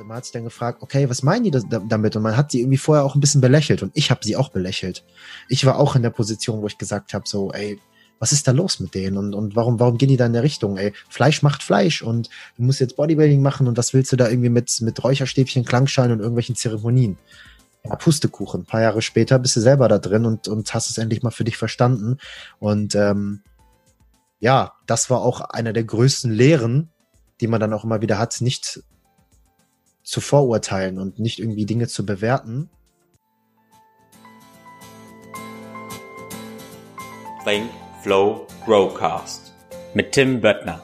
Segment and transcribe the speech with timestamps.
[0.00, 2.16] Und man hat sich dann gefragt, okay, was meinen die damit?
[2.16, 4.50] Und man hat sie irgendwie vorher auch ein bisschen belächelt und ich habe sie auch
[4.50, 5.04] belächelt.
[5.48, 7.78] Ich war auch in der Position, wo ich gesagt habe, so, ey,
[8.18, 10.44] was ist da los mit denen und, und warum, warum gehen die da in der
[10.44, 10.76] Richtung?
[10.76, 14.28] Ey, Fleisch macht Fleisch und du musst jetzt Bodybuilding machen und was willst du da
[14.28, 17.18] irgendwie mit, mit Räucherstäbchen, Klangschalen und irgendwelchen Zeremonien?
[17.84, 18.60] Ja, Pustekuchen.
[18.60, 21.32] Ein paar Jahre später bist du selber da drin und, und hast es endlich mal
[21.32, 22.18] für dich verstanden.
[22.60, 23.42] Und ähm,
[24.38, 26.90] ja, das war auch einer der größten Lehren,
[27.40, 28.84] die man dann auch immer wieder hat, nicht
[30.02, 32.70] zu vorurteilen und nicht irgendwie Dinge zu bewerten.
[37.44, 37.70] Think,
[38.02, 39.52] Flow, Growcast
[39.94, 40.82] mit Tim Böttner.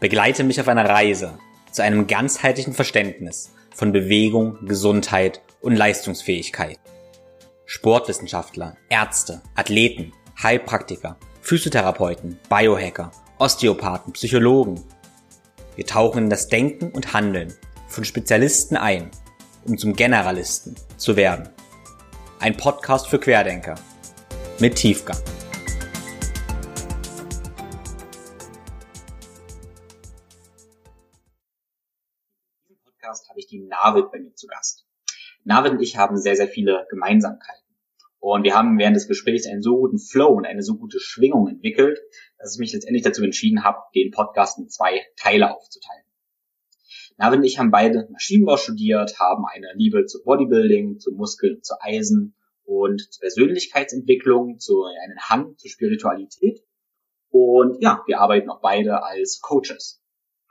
[0.00, 1.38] Begleite mich auf einer Reise
[1.70, 6.78] zu einem ganzheitlichen Verständnis von Bewegung, Gesundheit und Leistungsfähigkeit.
[7.66, 14.82] Sportwissenschaftler, Ärzte, Athleten, Heilpraktiker, Physiotherapeuten, Biohacker, Osteopathen, Psychologen.
[15.76, 17.54] Wir tauchen in das Denken und Handeln
[17.88, 19.10] von Spezialisten ein,
[19.64, 21.48] um zum Generalisten zu werden.
[22.40, 23.76] Ein Podcast für Querdenker
[24.58, 25.18] mit Tiefgang.
[32.62, 34.86] In diesem Podcast habe ich die Navid bei mir zu Gast.
[35.44, 37.64] Navid und ich haben sehr, sehr viele Gemeinsamkeiten.
[38.18, 41.46] Und wir haben während des Gesprächs einen so guten Flow und eine so gute Schwingung
[41.46, 42.00] entwickelt,
[42.38, 46.03] dass ich mich letztendlich dazu entschieden habe, den Podcast in zwei Teile aufzuteilen.
[47.16, 51.74] Navin und ich haben beide Maschinenbau studiert, haben eine Liebe zu Bodybuilding, zu Muskeln, zu
[51.80, 52.34] Eisen
[52.64, 56.64] und zur Persönlichkeitsentwicklung, zu einen Hang zur Spiritualität.
[57.30, 60.02] Und ja, wir arbeiten auch beide als Coaches.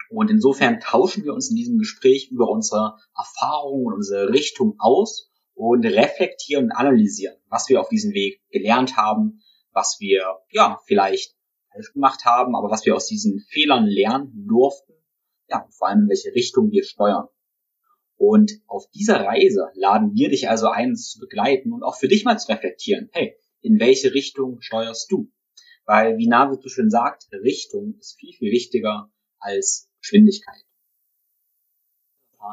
[0.10, 5.32] Und insofern tauschen wir uns in diesem Gespräch über unsere Erfahrungen und unsere Richtung aus
[5.56, 9.42] und reflektieren und analysieren, was wir auf diesem Weg gelernt haben,
[9.74, 11.36] was wir ja vielleicht
[11.74, 14.93] falsch gemacht haben, aber was wir aus diesen Fehlern lernen durften
[15.54, 17.28] ja, vor allem in welche Richtung wir steuern.
[18.18, 22.26] Und auf dieser Reise laden wir dich also ein, zu begleiten und auch für dich
[22.26, 23.10] mal zu reflektieren.
[23.12, 25.32] Hey, in welche Richtung steuerst du?
[25.86, 30.64] Weil, wie Navid so schön sagt, Richtung ist viel, viel wichtiger als Geschwindigkeit.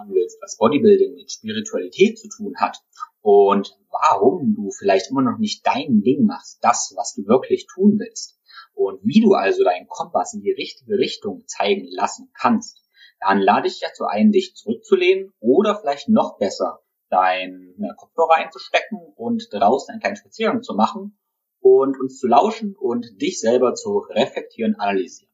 [0.09, 2.79] Willst, was Bodybuilding mit Spiritualität zu tun hat
[3.23, 7.99] und warum du vielleicht immer noch nicht dein Ding machst, das, was du wirklich tun
[7.99, 8.39] willst.
[8.73, 12.80] Und wie du also deinen Kompass in die richtige Richtung zeigen lassen kannst,
[13.21, 18.99] dann lade ich dich dazu ein, dich zurückzulehnen oder vielleicht noch besser deine Kopfhörer einzustecken
[19.17, 21.19] und draußen einen kleinen Spaziergang zu machen
[21.61, 25.31] und uns zu lauschen und dich selber zu reflektieren, analysieren.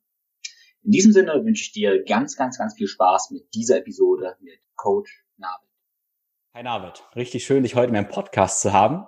[0.82, 4.58] In diesem Sinne wünsche ich dir ganz, ganz, ganz viel Spaß mit dieser Episode mit
[4.76, 5.68] Coach Navid.
[6.54, 9.06] Hi Navid, richtig schön, dich heute in meinem Podcast zu haben.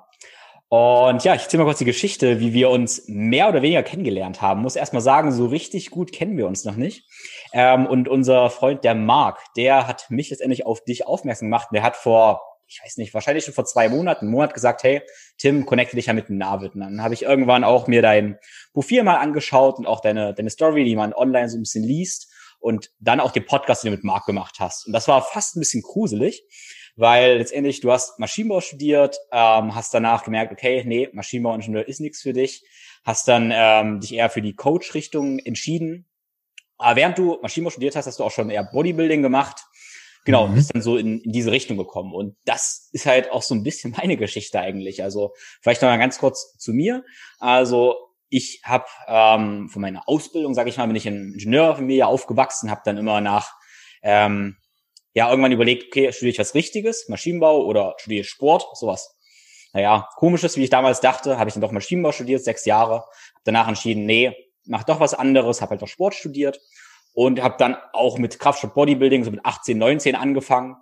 [0.70, 4.42] Und ja, ich erzähle mal kurz die Geschichte, wie wir uns mehr oder weniger kennengelernt
[4.42, 4.60] haben.
[4.60, 7.08] Muss erstmal sagen, so richtig gut kennen wir uns noch nicht.
[7.52, 11.68] Ähm, und unser Freund, der Marc, der hat mich letztendlich auf dich aufmerksam gemacht.
[11.72, 15.02] Der hat vor, ich weiß nicht, wahrscheinlich schon vor zwei Monaten, einen Monat gesagt, hey,
[15.38, 16.74] Tim, connecte dich ja mit Navid.
[16.74, 18.38] Und dann habe ich irgendwann auch mir dein
[18.72, 22.32] Profil mal angeschaut und auch deine, deine Story, die man online so ein bisschen liest.
[22.60, 24.86] Und dann auch den Podcast, den du mit Marc gemacht hast.
[24.86, 26.44] Und das war fast ein bisschen gruselig
[26.98, 32.22] weil letztendlich du hast Maschinenbau studiert, ähm, hast danach gemerkt, okay, nee, Maschinenbauingenieur ist nichts
[32.22, 32.64] für dich,
[33.04, 36.07] hast dann ähm, dich eher für die Coach-Richtung entschieden.
[36.78, 39.64] Aber während du Maschinenbau studiert hast, hast du auch schon eher Bodybuilding gemacht.
[40.24, 40.54] Genau, mhm.
[40.54, 42.14] bist dann so in, in diese Richtung gekommen.
[42.14, 45.02] Und das ist halt auch so ein bisschen meine Geschichte eigentlich.
[45.02, 47.04] Also vielleicht noch mal ganz kurz zu mir.
[47.38, 47.96] Also
[48.28, 52.82] ich habe ähm, von meiner Ausbildung, sage ich mal, bin ich in Ingenieurfamilie aufgewachsen, habe
[52.84, 53.52] dann immer nach
[54.02, 54.56] ähm,
[55.14, 59.16] ja irgendwann überlegt, okay, studiere ich was Richtiges, Maschinenbau oder studiere ich Sport, sowas.
[59.72, 63.42] Naja, komisches, wie ich damals dachte, habe ich dann doch Maschinenbau studiert, sechs Jahre, habe
[63.44, 64.34] danach entschieden, nee,
[64.68, 66.60] mach doch was anderes, habe halt doch Sport studiert
[67.12, 70.76] und habe dann auch mit Kraftsport Bodybuilding so mit 18, 19 angefangen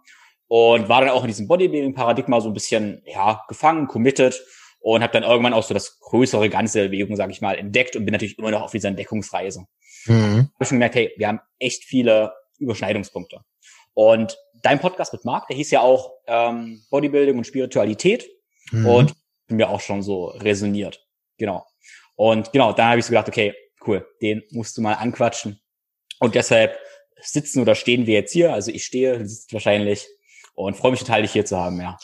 [0.49, 4.45] und war dann auch in diesem Bodybuilding-Paradigma so ein bisschen ja gefangen, committed
[4.81, 8.05] und habe dann irgendwann auch so das größere ganze Bewegung, sage ich mal, entdeckt und
[8.05, 9.67] bin natürlich immer noch auf dieser Entdeckungsreise.
[10.07, 10.51] Mhm.
[10.59, 13.41] Hab schon gemerkt, hey, wir haben echt viele Überschneidungspunkte.
[13.95, 18.29] Und dein Podcast mit Marc, der hieß ja auch ähm, Bodybuilding und Spiritualität
[18.71, 18.87] mhm.
[18.87, 19.15] und
[19.47, 21.05] bin mir auch schon so resoniert.
[21.39, 21.67] Genau.
[22.15, 23.55] Und genau, dann habe ich so gedacht, okay,
[23.87, 25.61] cool, den musst du mal anquatschen.
[26.19, 26.79] Und deshalb
[27.21, 28.53] sitzen oder stehen wir jetzt hier.
[28.53, 30.07] Also ich stehe, sitzt wahrscheinlich
[30.55, 31.97] und freue mich total, dich hier zu haben, ja.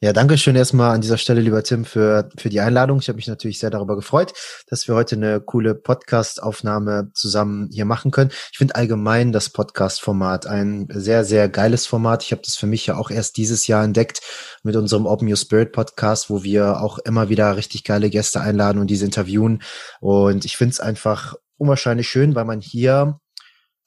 [0.00, 3.00] Ja, danke schön erstmal an dieser Stelle, lieber Tim, für, für die Einladung.
[3.00, 4.32] Ich habe mich natürlich sehr darüber gefreut,
[4.68, 8.30] dass wir heute eine coole Podcast-Aufnahme zusammen hier machen können.
[8.52, 12.22] Ich finde allgemein das Podcast-Format ein sehr, sehr geiles Format.
[12.22, 14.20] Ich habe das für mich ja auch erst dieses Jahr entdeckt
[14.62, 18.78] mit unserem Open Your Spirit Podcast, wo wir auch immer wieder richtig geile Gäste einladen
[18.78, 19.62] und diese interviewen.
[19.98, 23.18] Und ich finde es einfach unwahrscheinlich schön, weil man hier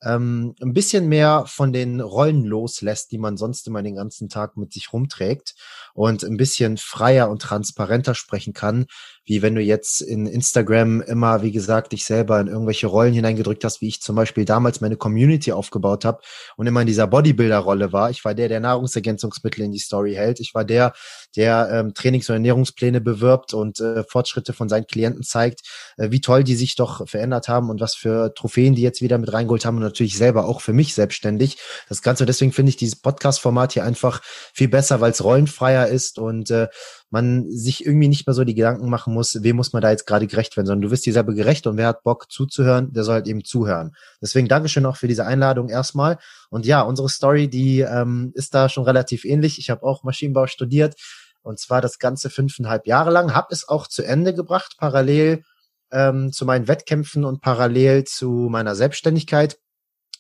[0.04, 4.58] ähm, ein bisschen mehr von den Rollen loslässt, die man sonst immer den ganzen Tag
[4.58, 5.56] mit sich rumträgt
[5.94, 8.86] und ein bisschen freier und transparenter sprechen kann,
[9.26, 13.64] wie wenn du jetzt in Instagram immer, wie gesagt, dich selber in irgendwelche Rollen hineingedrückt
[13.64, 16.22] hast, wie ich zum Beispiel damals meine Community aufgebaut habe
[16.58, 18.10] und immer in dieser Bodybuilder-Rolle war.
[18.10, 20.40] Ich war der, der Nahrungsergänzungsmittel in die Story hält.
[20.40, 20.94] Ich war der,
[21.36, 25.62] der ähm, Trainings- und Ernährungspläne bewirbt und äh, Fortschritte von seinen Klienten zeigt,
[25.98, 29.18] äh, wie toll die sich doch verändert haben und was für Trophäen die jetzt wieder
[29.18, 31.58] mit reingeholt haben und natürlich selber auch für mich selbstständig.
[31.90, 36.18] Das Ganze, deswegen finde ich dieses Podcast-Format hier einfach viel besser, weil es rollenfreier ist
[36.18, 36.68] und äh,
[37.12, 40.08] man sich irgendwie nicht mehr so die Gedanken machen muss, wem muss man da jetzt
[40.08, 43.04] gerade gerecht werden, sondern du wirst dir selber gerecht und wer hat Bock zuzuhören, der
[43.04, 43.92] soll halt eben zuhören.
[44.22, 46.18] Deswegen Dankeschön auch für diese Einladung erstmal.
[46.50, 49.60] Und ja, unsere Story, die ähm, ist da schon relativ ähnlich.
[49.60, 50.96] Ich habe auch Maschinenbau studiert
[51.44, 55.44] und zwar das ganze fünfeinhalb Jahre lang, habe es auch zu Ende gebracht, parallel
[55.92, 59.60] ähm, zu meinen Wettkämpfen und parallel zu meiner Selbstständigkeit.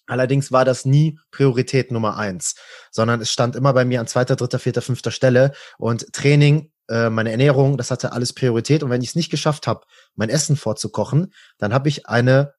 [0.07, 2.55] Allerdings war das nie Priorität Nummer eins,
[2.91, 7.09] sondern es stand immer bei mir an zweiter, dritter, vierter, fünfter Stelle und Training äh,
[7.09, 8.83] meine Ernährung, das hatte alles Priorität.
[8.83, 9.85] Und wenn ich es nicht geschafft habe,
[10.15, 12.53] mein Essen vorzukochen, dann habe ich eine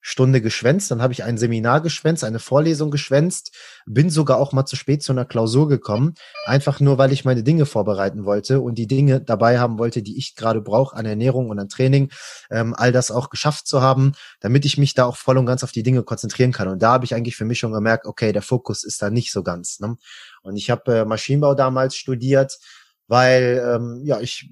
[0.00, 3.54] Stunde geschwänzt, dann habe ich ein Seminar geschwänzt, eine Vorlesung geschwänzt,
[3.84, 6.14] bin sogar auch mal zu spät zu einer Klausur gekommen,
[6.46, 10.16] einfach nur, weil ich meine Dinge vorbereiten wollte und die Dinge dabei haben wollte, die
[10.16, 12.10] ich gerade brauche an Ernährung und an Training,
[12.50, 15.64] ähm, all das auch geschafft zu haben, damit ich mich da auch voll und ganz
[15.64, 16.68] auf die Dinge konzentrieren kann.
[16.68, 19.32] Und da habe ich eigentlich für mich schon gemerkt, okay, der Fokus ist da nicht
[19.32, 19.80] so ganz.
[19.80, 19.96] Ne?
[20.42, 22.58] Und ich habe äh, Maschinenbau damals studiert,
[23.08, 24.50] weil ähm, ja ich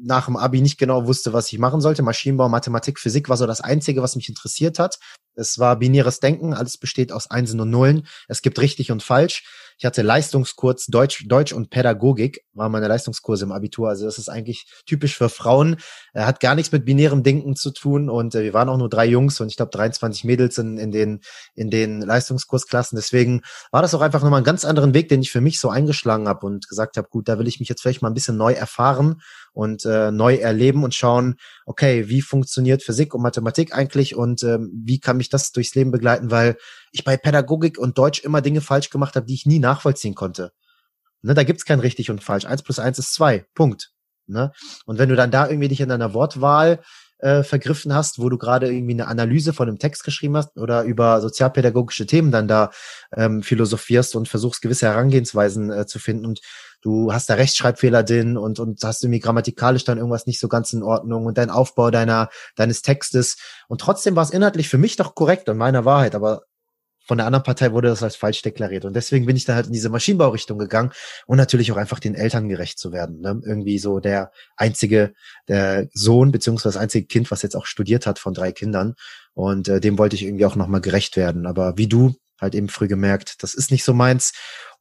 [0.00, 2.02] nach dem Abi nicht genau wusste, was ich machen sollte.
[2.02, 4.98] Maschinenbau, Mathematik, Physik war so das Einzige, was mich interessiert hat.
[5.34, 8.06] Es war binäres Denken, alles besteht aus Einsen und Nullen.
[8.26, 9.44] Es gibt richtig und falsch.
[9.78, 13.88] Ich hatte Leistungskurs Deutsch, Deutsch und Pädagogik, war meine Leistungskurse im Abitur.
[13.88, 15.76] Also das ist eigentlich typisch für Frauen.
[16.12, 18.88] Er hat gar nichts mit binärem Denken zu tun und äh, wir waren auch nur
[18.88, 21.20] drei Jungs und ich glaube 23 Mädels in, in den
[21.54, 22.96] in den Leistungskursklassen.
[22.96, 25.70] Deswegen war das auch einfach nochmal einen ganz anderen Weg, den ich für mich so
[25.70, 28.36] eingeschlagen habe und gesagt habe, gut, da will ich mich jetzt vielleicht mal ein bisschen
[28.36, 29.22] neu erfahren
[29.58, 31.34] und äh, neu erleben und schauen,
[31.66, 35.90] okay, wie funktioniert Physik und Mathematik eigentlich und ähm, wie kann mich das durchs Leben
[35.90, 36.56] begleiten, weil
[36.92, 40.52] ich bei Pädagogik und Deutsch immer Dinge falsch gemacht habe, die ich nie nachvollziehen konnte.
[41.22, 42.44] Ne, da gibt's kein richtig und falsch.
[42.44, 43.46] Eins plus eins ist zwei.
[43.56, 43.90] Punkt.
[44.28, 44.52] Ne?
[44.86, 46.78] Und wenn du dann da irgendwie dich in deiner Wortwahl
[47.18, 50.84] äh, vergriffen hast, wo du gerade irgendwie eine Analyse von einem Text geschrieben hast oder
[50.84, 52.70] über sozialpädagogische Themen dann da
[53.12, 56.40] ähm, philosophierst und versuchst gewisse Herangehensweisen äh, zu finden und
[56.82, 60.72] du hast da Rechtschreibfehler drin und, und hast irgendwie grammatikalisch dann irgendwas nicht so ganz
[60.72, 63.36] in Ordnung und dein Aufbau deiner, deines Textes.
[63.68, 66.42] Und trotzdem war es inhaltlich für mich doch korrekt und meiner Wahrheit, aber
[67.08, 68.84] von der anderen Partei wurde das als falsch deklariert.
[68.84, 70.92] Und deswegen bin ich dann halt in diese Maschinenbaurichtung gegangen
[71.26, 73.20] und natürlich auch einfach den Eltern gerecht zu werden.
[73.22, 73.40] Ne?
[73.44, 75.14] Irgendwie so der einzige,
[75.48, 78.94] der Sohn, beziehungsweise das einzige Kind, was jetzt auch studiert hat von drei Kindern.
[79.32, 81.46] Und äh, dem wollte ich irgendwie auch nochmal gerecht werden.
[81.46, 84.32] Aber wie du halt eben früh gemerkt, das ist nicht so meins.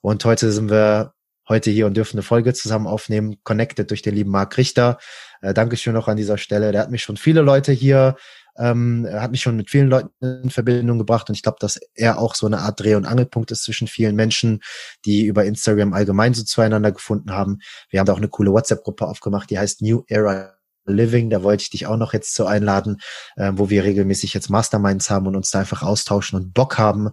[0.01, 1.13] Und heute sind wir
[1.49, 4.97] heute hier und dürfen eine Folge zusammen aufnehmen, connected durch den lieben Marc Richter.
[5.41, 6.71] Äh, Dankeschön noch an dieser Stelle.
[6.71, 8.15] Der hat mich schon viele Leute hier
[8.57, 12.19] ähm, hat mich schon mit vielen Leuten in Verbindung gebracht und ich glaube, dass er
[12.19, 14.61] auch so eine Art Dreh- und Angelpunkt ist zwischen vielen Menschen,
[15.05, 17.59] die über Instagram allgemein so zueinander gefunden haben.
[17.89, 20.53] Wir haben da auch eine coole WhatsApp-Gruppe aufgemacht, die heißt New Era
[20.85, 23.01] Living, da wollte ich dich auch noch jetzt zu einladen,
[23.35, 27.09] äh, wo wir regelmäßig jetzt Masterminds haben und uns da einfach austauschen und Bock haben,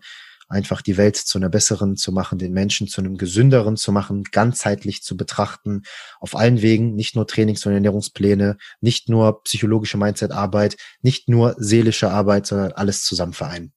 [0.48, 4.24] einfach die Welt zu einer besseren zu machen, den Menschen zu einem gesünderen zu machen,
[4.24, 5.82] ganzheitlich zu betrachten,
[6.20, 12.10] auf allen Wegen, nicht nur Trainings- und Ernährungspläne, nicht nur psychologische Mindset-Arbeit, nicht nur seelische
[12.10, 13.72] Arbeit, sondern alles zusammen vereinen.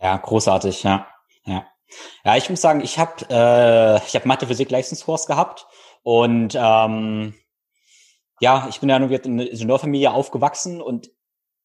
[0.00, 1.06] Ja, großartig, ja.
[1.44, 1.66] Ja,
[2.24, 5.66] ja ich muss sagen, ich habe äh, ich hab Mathe, Physik, Leistungskurs gehabt
[6.02, 7.34] und ähm,
[8.40, 11.10] ja, ich bin ja nur in einer Ingenieurfamilie aufgewachsen und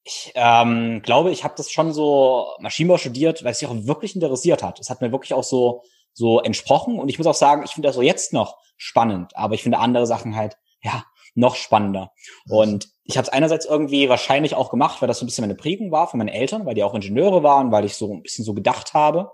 [0.05, 4.15] ich ähm, glaube, ich habe das schon so Maschinenbau studiert, weil es sich auch wirklich
[4.15, 4.79] interessiert hat.
[4.79, 5.81] Es hat mir wirklich auch so
[6.13, 9.53] so entsprochen und ich muss auch sagen, ich finde das so jetzt noch spannend, aber
[9.53, 12.11] ich finde andere Sachen halt ja noch spannender.
[12.47, 15.55] Und ich habe es einerseits irgendwie wahrscheinlich auch gemacht, weil das so ein bisschen meine
[15.55, 18.45] Prägung war von meinen Eltern, weil die auch Ingenieure waren, weil ich so ein bisschen
[18.45, 19.31] so gedacht habe.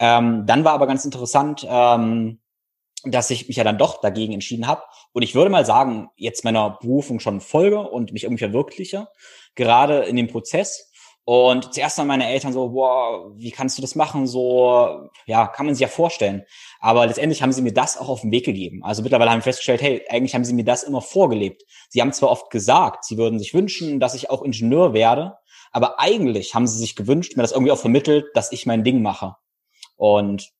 [0.00, 2.40] Ähm, dann war aber ganz interessant, ähm,
[3.04, 4.82] dass ich mich ja dann doch dagegen entschieden habe.
[5.12, 9.06] Und ich würde mal sagen, jetzt meiner Berufung schon folge und mich irgendwie verwirkliche,
[9.56, 10.90] gerade in dem Prozess.
[11.24, 14.28] Und zuerst waren meine Eltern so, boah, wie kannst du das machen?
[14.28, 16.44] So, ja, kann man sich ja vorstellen.
[16.78, 18.84] Aber letztendlich haben sie mir das auch auf den Weg gegeben.
[18.84, 21.64] Also mittlerweile haben wir festgestellt, hey, eigentlich haben sie mir das immer vorgelebt.
[21.88, 25.34] Sie haben zwar oft gesagt, sie würden sich wünschen, dass ich auch Ingenieur werde,
[25.72, 29.02] aber eigentlich haben sie sich gewünscht, mir das irgendwie auch vermittelt, dass ich mein Ding
[29.02, 29.34] mache.
[29.96, 30.52] Und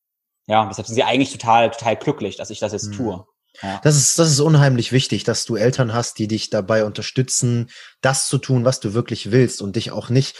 [0.48, 2.92] ja, deshalb sind sie eigentlich total, total glücklich, dass ich das jetzt mhm.
[2.92, 3.26] tue.
[3.62, 3.80] Ja.
[3.82, 7.70] Das ist, das ist unheimlich wichtig, dass du Eltern hast, die dich dabei unterstützen,
[8.00, 10.36] das zu tun, was du wirklich willst und dich auch nicht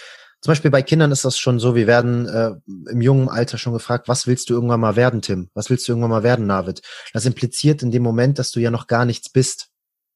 [0.47, 2.53] zum Beispiel bei Kindern ist das schon so, wir werden äh,
[2.91, 5.51] im jungen Alter schon gefragt, was willst du irgendwann mal werden, Tim?
[5.55, 6.83] Was willst du irgendwann mal werden, Navid?
[7.13, 9.71] Das impliziert in dem Moment, dass du ja noch gar nichts bist.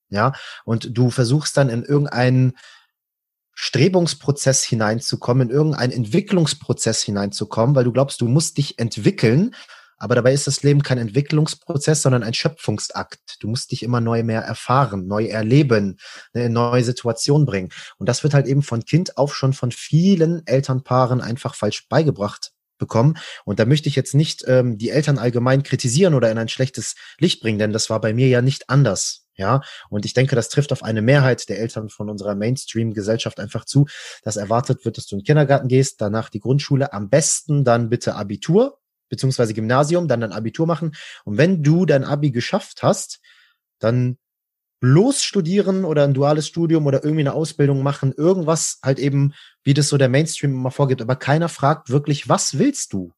[0.08, 0.32] Ja,
[0.64, 2.52] und du versuchst dann in irgendeinen
[3.54, 9.54] Strebungsprozess hineinzukommen, in irgendeinen Entwicklungsprozess hineinzukommen, weil du glaubst, du musst dich entwickeln,
[10.00, 13.36] aber dabei ist das Leben kein Entwicklungsprozess, sondern ein Schöpfungsakt.
[13.40, 15.98] Du musst dich immer neu mehr erfahren, neu erleben,
[16.32, 17.68] eine neue Situation bringen.
[17.98, 22.52] Und das wird halt eben von Kind auf schon von vielen Elternpaaren einfach falsch beigebracht
[22.78, 23.18] bekommen.
[23.44, 26.94] Und da möchte ich jetzt nicht ähm, die Eltern allgemein kritisieren oder in ein schlechtes
[27.18, 29.26] Licht bringen, denn das war bei mir ja nicht anders.
[29.36, 33.64] Ja, und ich denke, das trifft auf eine Mehrheit der Eltern von unserer Mainstream-Gesellschaft einfach
[33.64, 33.86] zu,
[34.22, 37.88] dass erwartet wird, dass du in den Kindergarten gehst, danach die Grundschule, am besten dann
[37.88, 38.79] bitte Abitur,
[39.10, 40.92] beziehungsweise Gymnasium, dann dein Abitur machen.
[41.24, 43.20] Und wenn du dein Abi geschafft hast,
[43.78, 44.16] dann
[44.80, 49.74] bloß studieren oder ein duales Studium oder irgendwie eine Ausbildung machen, irgendwas halt eben, wie
[49.74, 51.02] das so der Mainstream immer vorgibt.
[51.02, 53.12] Aber keiner fragt wirklich, was willst du?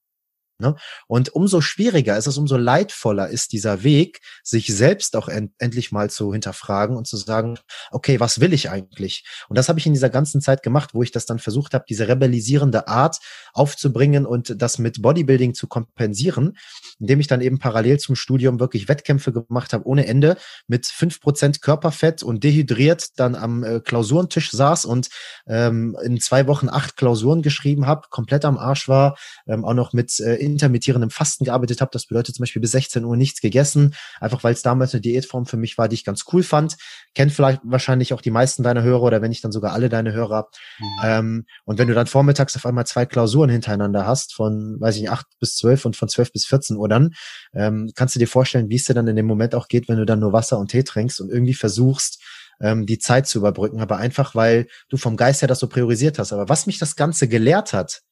[0.63, 0.77] Ne?
[1.09, 5.93] Und umso schwieriger ist es, umso leidvoller ist dieser Weg, sich selbst auch end endlich
[5.93, 7.59] mal zu hinterfragen und zu sagen,
[7.91, 9.25] okay, was will ich eigentlich?
[9.49, 11.85] Und das habe ich in dieser ganzen Zeit gemacht, wo ich das dann versucht habe,
[11.89, 13.19] diese rebellisierende Art
[13.53, 16.57] aufzubringen und das mit Bodybuilding zu kompensieren,
[17.01, 20.37] indem ich dann eben parallel zum Studium wirklich Wettkämpfe gemacht habe ohne Ende
[20.69, 25.09] mit fünf Prozent Körperfett und dehydriert dann am äh, Klausurentisch saß und
[25.47, 29.17] ähm, in zwei Wochen acht Klausuren geschrieben habe, komplett am Arsch war,
[29.47, 31.91] ähm, auch noch mit äh, intermittierendem Fasten gearbeitet habe.
[31.93, 35.47] Das bedeutet zum Beispiel bis 16 Uhr nichts gegessen, einfach weil es damals eine Diätform
[35.47, 36.77] für mich war, die ich ganz cool fand.
[37.15, 40.13] Kennt vielleicht wahrscheinlich auch die meisten deiner Hörer oder wenn nicht dann sogar alle deine
[40.13, 40.49] Hörer.
[40.79, 40.87] Mhm.
[41.03, 45.03] Ähm, und wenn du dann vormittags auf einmal zwei Klausuren hintereinander hast, von, weiß ich
[45.03, 47.15] nicht, acht bis zwölf und von zwölf bis 14 Uhr dann,
[47.55, 49.99] ähm, kannst du dir vorstellen, wie es dir dann in dem Moment auch geht, wenn
[49.99, 52.23] du dann nur Wasser und Tee trinkst und irgendwie versuchst,
[52.61, 56.19] ähm, die Zeit zu überbrücken, aber einfach, weil du vom Geist her das so priorisiert
[56.19, 56.33] hast.
[56.33, 58.03] Aber was mich das Ganze gelehrt hat,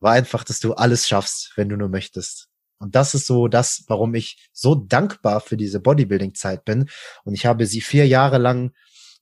[0.00, 2.48] war einfach, dass du alles schaffst, wenn du nur möchtest.
[2.78, 6.90] Und das ist so das, warum ich so dankbar für diese Bodybuilding-Zeit bin.
[7.24, 8.72] Und ich habe sie vier Jahre lang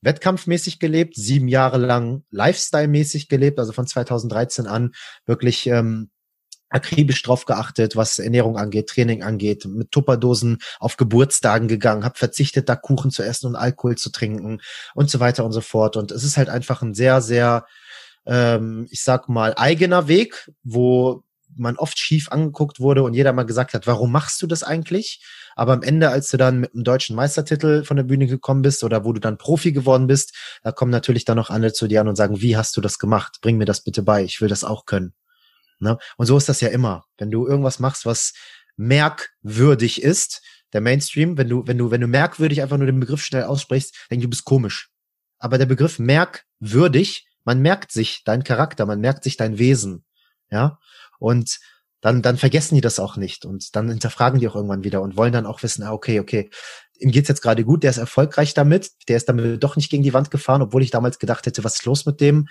[0.02, 4.92] wettkampfmäßig gelebt, sieben Jahre lang Lifestyle-mäßig gelebt, also von 2013 an
[5.24, 6.10] wirklich ähm,
[6.68, 12.68] akribisch drauf geachtet, was Ernährung angeht, Training angeht, mit Tupperdosen auf Geburtstagen gegangen, habe verzichtet,
[12.68, 14.60] da Kuchen zu essen und Alkohol zu trinken
[14.94, 15.96] und so weiter und so fort.
[15.96, 17.66] Und es ist halt einfach ein sehr, sehr
[18.26, 21.24] ähm, ich sag mal, eigener Weg, wo
[21.56, 25.22] man oft schief angeguckt wurde und jeder mal gesagt hat, warum machst du das eigentlich?
[25.56, 28.82] Aber am Ende, als du dann mit einem deutschen Meistertitel von der Bühne gekommen bist
[28.82, 32.00] oder wo du dann Profi geworden bist, da kommen natürlich dann noch andere zu dir
[32.00, 33.38] an und sagen, wie hast du das gemacht?
[33.40, 35.14] Bring mir das bitte bei, ich will das auch können.
[35.78, 35.98] Ne?
[36.16, 37.04] Und so ist das ja immer.
[37.18, 38.32] Wenn du irgendwas machst, was
[38.76, 43.22] merkwürdig ist, der Mainstream, wenn du, wenn du, wenn du merkwürdig einfach nur den Begriff
[43.22, 44.90] schnell aussprichst, denkst du, du bist komisch.
[45.38, 50.04] Aber der Begriff merkwürdig man merkt sich dein Charakter, man merkt sich dein Wesen,
[50.50, 50.78] ja.
[51.18, 51.58] Und
[52.00, 55.16] dann, dann vergessen die das auch nicht und dann hinterfragen die auch irgendwann wieder und
[55.16, 56.50] wollen dann auch wissen, ah, okay, okay,
[56.98, 60.02] ihm geht's jetzt gerade gut, der ist erfolgreich damit, der ist damit doch nicht gegen
[60.02, 62.48] die Wand gefahren, obwohl ich damals gedacht hätte, was ist los mit dem?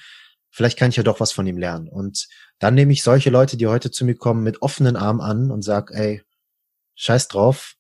[0.50, 1.88] Vielleicht kann ich ja doch was von ihm lernen.
[1.88, 2.28] Und
[2.60, 5.64] dann nehme ich solche Leute, die heute zu mir kommen, mit offenen Armen an und
[5.64, 6.22] sag, ey,
[6.96, 7.74] scheiß drauf.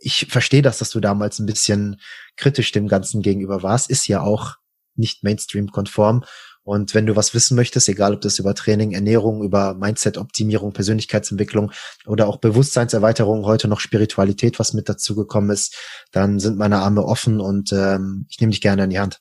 [0.00, 2.00] Ich verstehe das, dass du damals ein bisschen
[2.36, 3.88] kritisch dem Ganzen gegenüber warst.
[3.88, 4.56] Ist ja auch
[4.96, 6.24] nicht Mainstream-konform.
[6.62, 11.72] Und wenn du was wissen möchtest, egal ob das über Training, Ernährung, über Mindset-Optimierung, Persönlichkeitsentwicklung
[12.06, 15.76] oder auch Bewusstseinserweiterung, heute noch Spiritualität, was mit dazu gekommen ist,
[16.10, 19.20] dann sind meine Arme offen und ähm, ich nehme dich gerne in die Hand.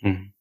[0.00, 0.32] Hm.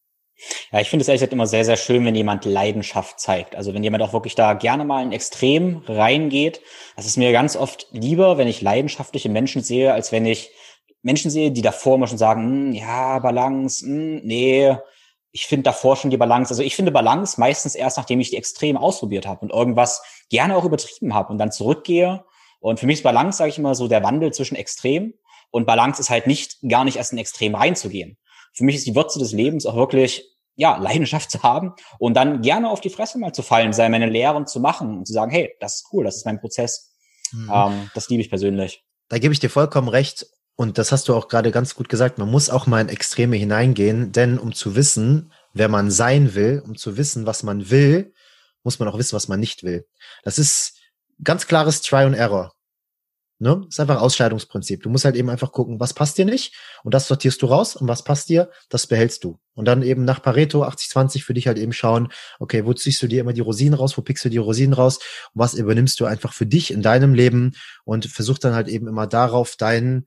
[0.72, 3.56] Ja, ich finde es ehrlich gesagt immer sehr, sehr schön, wenn jemand Leidenschaft zeigt.
[3.56, 6.62] Also wenn jemand auch wirklich da gerne mal in Extrem reingeht.
[6.96, 10.50] Das ist mir ganz oft lieber, wenn ich leidenschaftliche Menschen sehe, als wenn ich
[11.02, 14.76] Menschen sehe, die davor immer schon sagen, hm, ja, Balance, hm, nee,
[15.32, 16.52] ich finde davor schon die Balance.
[16.52, 20.56] Also ich finde Balance meistens erst, nachdem ich die extrem ausprobiert habe und irgendwas gerne
[20.56, 22.26] auch übertrieben habe und dann zurückgehe.
[22.60, 25.14] Und für mich ist Balance, sage ich immer, so der Wandel zwischen Extrem
[25.50, 28.18] und Balance ist halt nicht, gar nicht erst in Extrem reinzugehen.
[28.54, 32.42] Für mich ist die Würze des Lebens auch wirklich, ja, Leidenschaft zu haben und dann
[32.42, 35.32] gerne auf die Fresse mal zu fallen, sei meine Lehren zu machen und zu sagen,
[35.32, 36.94] hey, das ist cool, das ist mein Prozess.
[37.32, 37.52] Mhm.
[37.54, 38.84] Ähm, das liebe ich persönlich.
[39.08, 40.28] Da gebe ich dir vollkommen recht.
[40.56, 43.36] Und das hast du auch gerade ganz gut gesagt, man muss auch mal in Extreme
[43.36, 48.14] hineingehen, denn um zu wissen, wer man sein will, um zu wissen, was man will,
[48.64, 49.88] muss man auch wissen, was man nicht will.
[50.24, 50.80] Das ist
[51.24, 52.54] ganz klares Try and Error.
[53.42, 53.66] Ne?
[53.68, 54.84] Ist einfach Ausscheidungsprinzip.
[54.84, 56.54] Du musst halt eben einfach gucken, was passt dir nicht
[56.84, 59.40] und das sortierst du raus und was passt dir, das behältst du.
[59.56, 63.08] Und dann eben nach Pareto 80-20 für dich halt eben schauen, okay, wo ziehst du
[63.08, 64.98] dir immer die Rosinen raus, wo pickst du die Rosinen raus
[65.34, 67.54] und was übernimmst du einfach für dich in deinem Leben
[67.84, 70.06] und versuch dann halt eben immer darauf deinen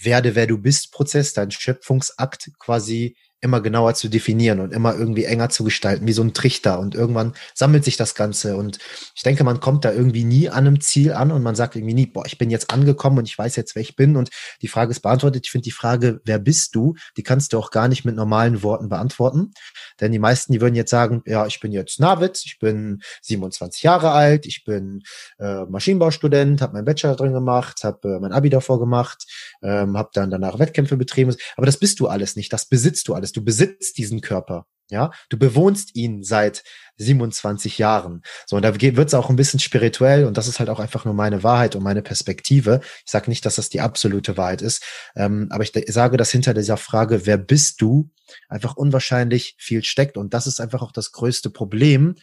[0.00, 5.24] werde, wer du bist Prozess, dein Schöpfungsakt quasi immer genauer zu definieren und immer irgendwie
[5.24, 6.80] enger zu gestalten, wie so ein Trichter.
[6.80, 8.56] Und irgendwann sammelt sich das Ganze.
[8.56, 8.78] Und
[9.14, 11.92] ich denke, man kommt da irgendwie nie an einem Ziel an und man sagt irgendwie
[11.92, 14.16] nie, boah, ich bin jetzt angekommen und ich weiß jetzt, wer ich bin.
[14.16, 14.30] Und
[14.62, 15.44] die Frage ist beantwortet.
[15.44, 18.62] Ich finde die Frage, wer bist du, die kannst du auch gar nicht mit normalen
[18.62, 19.52] Worten beantworten.
[20.00, 23.82] Denn die meisten, die würden jetzt sagen, ja, ich bin jetzt Navid, ich bin 27
[23.82, 25.02] Jahre alt, ich bin
[25.38, 29.26] äh, Maschinenbaustudent, habe meinen Bachelor drin gemacht, habe äh, mein Abi davor gemacht,
[29.62, 31.36] ähm, habe dann danach Wettkämpfe betrieben.
[31.56, 33.33] Aber das bist du alles nicht, das besitzt du alles.
[33.34, 34.66] Du besitzt diesen Körper.
[34.90, 36.62] Ja, du bewohnst ihn seit
[36.96, 38.20] 27 Jahren.
[38.46, 41.06] So, und da wird es auch ein bisschen spirituell und das ist halt auch einfach
[41.06, 42.80] nur meine Wahrheit und meine Perspektive.
[43.04, 44.84] Ich sage nicht, dass das die absolute Wahrheit ist,
[45.16, 48.10] ähm, aber ich sage, dass hinter dieser Frage, wer bist du,
[48.48, 50.18] einfach unwahrscheinlich viel steckt.
[50.18, 52.14] Und das ist einfach auch das größte Problem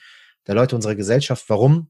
[0.48, 1.46] der Leute unserer Gesellschaft.
[1.48, 1.90] Warum?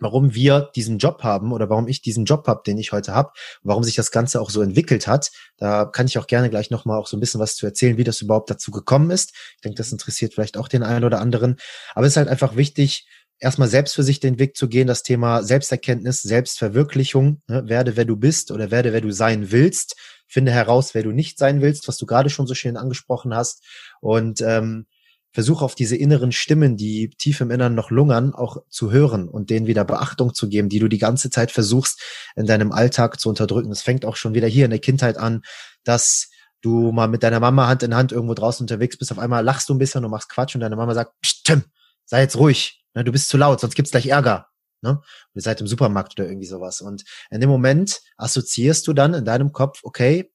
[0.00, 3.32] Warum wir diesen Job haben oder warum ich diesen Job habe, den ich heute habe,
[3.62, 5.30] warum sich das Ganze auch so entwickelt hat.
[5.56, 8.04] Da kann ich auch gerne gleich nochmal auch so ein bisschen was zu erzählen, wie
[8.04, 9.32] das überhaupt dazu gekommen ist.
[9.56, 11.56] Ich denke, das interessiert vielleicht auch den einen oder anderen.
[11.94, 13.06] Aber es ist halt einfach wichtig,
[13.40, 17.62] erstmal selbst für sich den Weg zu gehen, das Thema Selbsterkenntnis, Selbstverwirklichung, ne?
[17.66, 21.38] werde wer du bist oder werde wer du sein willst, finde heraus, wer du nicht
[21.38, 23.64] sein willst, was du gerade schon so schön angesprochen hast
[24.00, 24.86] und ähm,
[25.32, 29.50] versuche auf diese inneren Stimmen, die tief im Innern noch lungern, auch zu hören und
[29.50, 32.00] denen wieder Beachtung zu geben, die du die ganze Zeit versuchst
[32.34, 33.70] in deinem Alltag zu unterdrücken.
[33.70, 35.42] Es fängt auch schon wieder hier in der Kindheit an,
[35.84, 36.30] dass
[36.62, 39.68] du mal mit deiner Mama Hand in Hand irgendwo draußen unterwegs bist, auf einmal lachst
[39.68, 41.12] du ein bisschen und machst Quatsch und deine Mama sagt,
[41.44, 41.64] Tim,
[42.04, 44.48] sei jetzt ruhig, ne, du bist zu laut, sonst gibt's gleich Ärger.
[44.80, 44.90] Ne?
[44.90, 45.02] Und
[45.34, 46.80] ihr seid im Supermarkt oder irgendwie sowas.
[46.80, 50.32] Und in dem Moment assoziierst du dann in deinem Kopf, okay,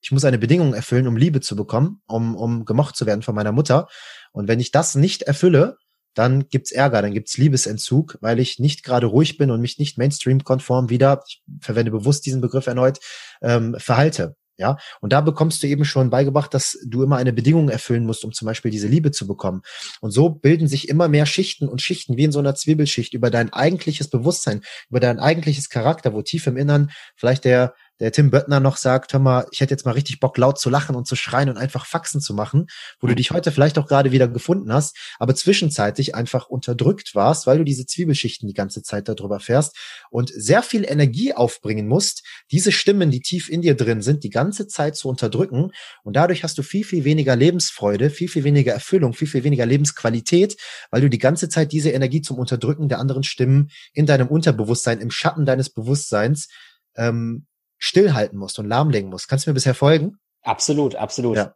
[0.00, 3.34] ich muss eine Bedingung erfüllen, um Liebe zu bekommen, um, um gemocht zu werden von
[3.34, 3.88] meiner Mutter.
[4.32, 5.76] Und wenn ich das nicht erfülle,
[6.14, 9.98] dann gibt's Ärger, dann gibt's Liebesentzug, weil ich nicht gerade ruhig bin und mich nicht
[9.98, 12.98] Mainstream-konform wieder, ich verwende bewusst diesen Begriff erneut,
[13.40, 14.36] ähm, verhalte.
[14.60, 18.24] Ja, und da bekommst du eben schon beigebracht, dass du immer eine Bedingung erfüllen musst,
[18.24, 19.62] um zum Beispiel diese Liebe zu bekommen.
[20.00, 23.30] Und so bilden sich immer mehr Schichten und Schichten wie in so einer Zwiebelschicht über
[23.30, 28.30] dein eigentliches Bewusstsein, über dein eigentliches Charakter, wo tief im Innern vielleicht der der Tim
[28.30, 31.06] Böttner noch sagt, hör mal, ich hätte jetzt mal richtig Bock laut zu lachen und
[31.06, 32.66] zu schreien und einfach Faxen zu machen,
[33.00, 33.16] wo du mhm.
[33.16, 37.64] dich heute vielleicht auch gerade wieder gefunden hast, aber zwischenzeitlich einfach unterdrückt warst, weil du
[37.64, 39.76] diese Zwiebelschichten die ganze Zeit darüber fährst
[40.10, 44.30] und sehr viel Energie aufbringen musst, diese Stimmen, die tief in dir drin sind, die
[44.30, 45.72] ganze Zeit zu unterdrücken
[46.04, 49.66] und dadurch hast du viel, viel weniger Lebensfreude, viel, viel weniger Erfüllung, viel, viel weniger
[49.66, 50.56] Lebensqualität,
[50.90, 55.00] weil du die ganze Zeit diese Energie zum Unterdrücken der anderen Stimmen in deinem Unterbewusstsein,
[55.00, 56.48] im Schatten deines Bewusstseins
[56.96, 57.46] ähm,
[57.78, 59.28] stillhalten musst und lahmlegen musst.
[59.28, 60.18] Kannst du mir bisher folgen?
[60.42, 61.36] Absolut, absolut.
[61.36, 61.54] Ja.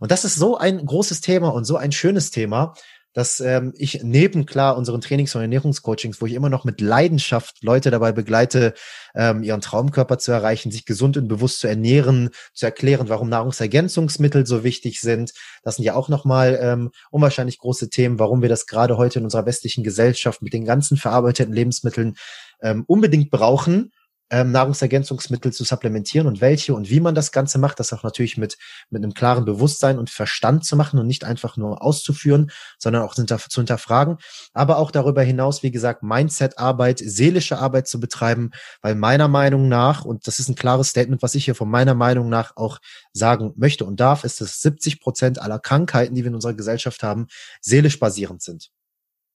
[0.00, 2.74] Und das ist so ein großes Thema und so ein schönes Thema,
[3.14, 7.62] dass ähm, ich neben klar unseren Trainings- und Ernährungscoachings, wo ich immer noch mit Leidenschaft
[7.62, 8.74] Leute dabei begleite,
[9.14, 14.46] ähm, ihren Traumkörper zu erreichen, sich gesund und bewusst zu ernähren, zu erklären, warum Nahrungsergänzungsmittel
[14.46, 15.32] so wichtig sind.
[15.62, 19.24] Das sind ja auch nochmal ähm, unwahrscheinlich große Themen, warum wir das gerade heute in
[19.24, 22.14] unserer westlichen Gesellschaft mit den ganzen verarbeiteten Lebensmitteln
[22.62, 23.92] ähm, unbedingt brauchen
[24.32, 28.38] ähm, Nahrungsergänzungsmittel zu supplementieren und welche und wie man das Ganze macht, das auch natürlich
[28.38, 28.56] mit,
[28.88, 33.14] mit einem klaren Bewusstsein und Verstand zu machen und nicht einfach nur auszuführen, sondern auch
[33.14, 34.16] hinter, zu hinterfragen.
[34.54, 40.06] Aber auch darüber hinaus, wie gesagt, Mindset-Arbeit, seelische Arbeit zu betreiben, weil meiner Meinung nach,
[40.06, 42.78] und das ist ein klares Statement, was ich hier von meiner Meinung nach auch
[43.12, 47.02] sagen möchte und darf, ist, dass 70 Prozent aller Krankheiten, die wir in unserer Gesellschaft
[47.02, 47.26] haben,
[47.60, 48.70] seelisch basierend sind.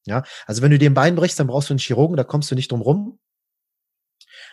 [0.07, 2.49] Ja, also wenn du dir ein Bein brichst, dann brauchst du einen Chirurgen, da kommst
[2.49, 3.19] du nicht drum rum.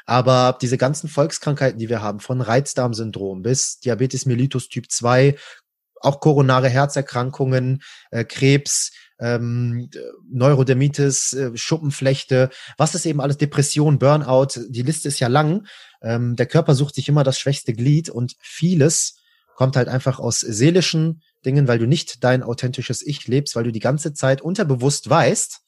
[0.06, 5.36] Aber diese ganzen Volkskrankheiten, die wir haben, von Reizdarmsyndrom bis Diabetes mellitus Typ 2,
[6.00, 9.88] auch koronare Herzerkrankungen, äh, Krebs, ähm,
[10.30, 15.66] Neurodermitis, äh, Schuppenflechte, was ist eben alles, Depression, Burnout, die Liste ist ja lang.
[16.02, 19.16] Ähm, der Körper sucht sich immer das schwächste Glied und vieles
[19.54, 23.72] kommt halt einfach aus seelischen Dingen, weil du nicht dein authentisches Ich lebst, weil du
[23.72, 25.60] die ganze Zeit unterbewusst weißt,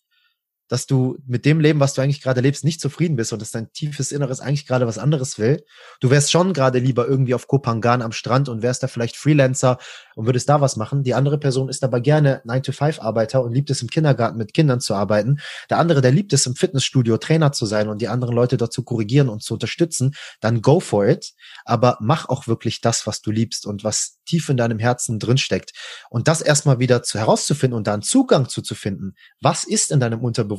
[0.69, 3.51] dass du mit dem Leben, was du eigentlich gerade lebst, nicht zufrieden bist und dass
[3.51, 5.65] dein tiefes Inneres eigentlich gerade was anderes will.
[6.01, 9.79] Du wärst schon gerade lieber irgendwie auf Kopangan am Strand und wärst da vielleicht Freelancer
[10.17, 11.03] und würdest da was machen.
[11.03, 14.95] Die andere Person ist aber gerne 9-to-5-Arbeiter und liebt es im Kindergarten mit Kindern zu
[14.95, 15.39] arbeiten.
[15.71, 18.73] Der andere, der liebt es im Fitnessstudio Trainer zu sein und die anderen Leute dort
[18.73, 20.15] zu korrigieren und zu unterstützen.
[20.41, 21.35] Dann go for it.
[21.65, 25.73] Aber mach auch wirklich das, was du liebst und was tief in deinem Herzen drinsteckt.
[26.11, 29.15] Und das erstmal wieder zu herauszufinden und da einen Zugang zu, zu finden.
[29.41, 30.56] Was ist in deinem Unterbewusstsein,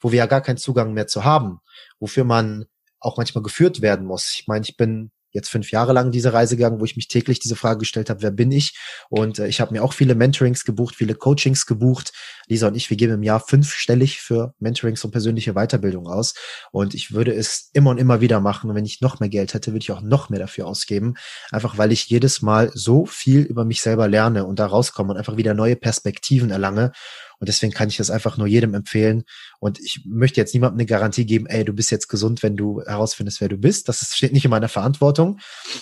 [0.00, 1.60] wo wir ja gar keinen Zugang mehr zu haben,
[1.98, 2.66] wofür man
[3.00, 4.34] auch manchmal geführt werden muss.
[4.38, 7.38] Ich meine, ich bin jetzt fünf Jahre lang diese Reise gegangen, wo ich mich täglich
[7.38, 8.76] diese Frage gestellt habe, wer bin ich?
[9.10, 12.12] Und äh, ich habe mir auch viele Mentorings gebucht, viele Coachings gebucht,
[12.46, 16.34] Lisa und ich, wir geben im Jahr fünfstellig für Mentorings und persönliche Weiterbildung aus.
[16.70, 18.70] Und ich würde es immer und immer wieder machen.
[18.70, 21.14] Und wenn ich noch mehr Geld hätte, würde ich auch noch mehr dafür ausgeben.
[21.50, 25.18] Einfach weil ich jedes Mal so viel über mich selber lerne und da rauskomme und
[25.18, 26.92] einfach wieder neue Perspektiven erlange.
[27.38, 29.24] Und deswegen kann ich das einfach nur jedem empfehlen.
[29.60, 32.80] Und ich möchte jetzt niemandem eine Garantie geben, ey, du bist jetzt gesund, wenn du
[32.80, 33.88] herausfindest, wer du bist.
[33.88, 35.38] Das steht nicht in meiner Verantwortung.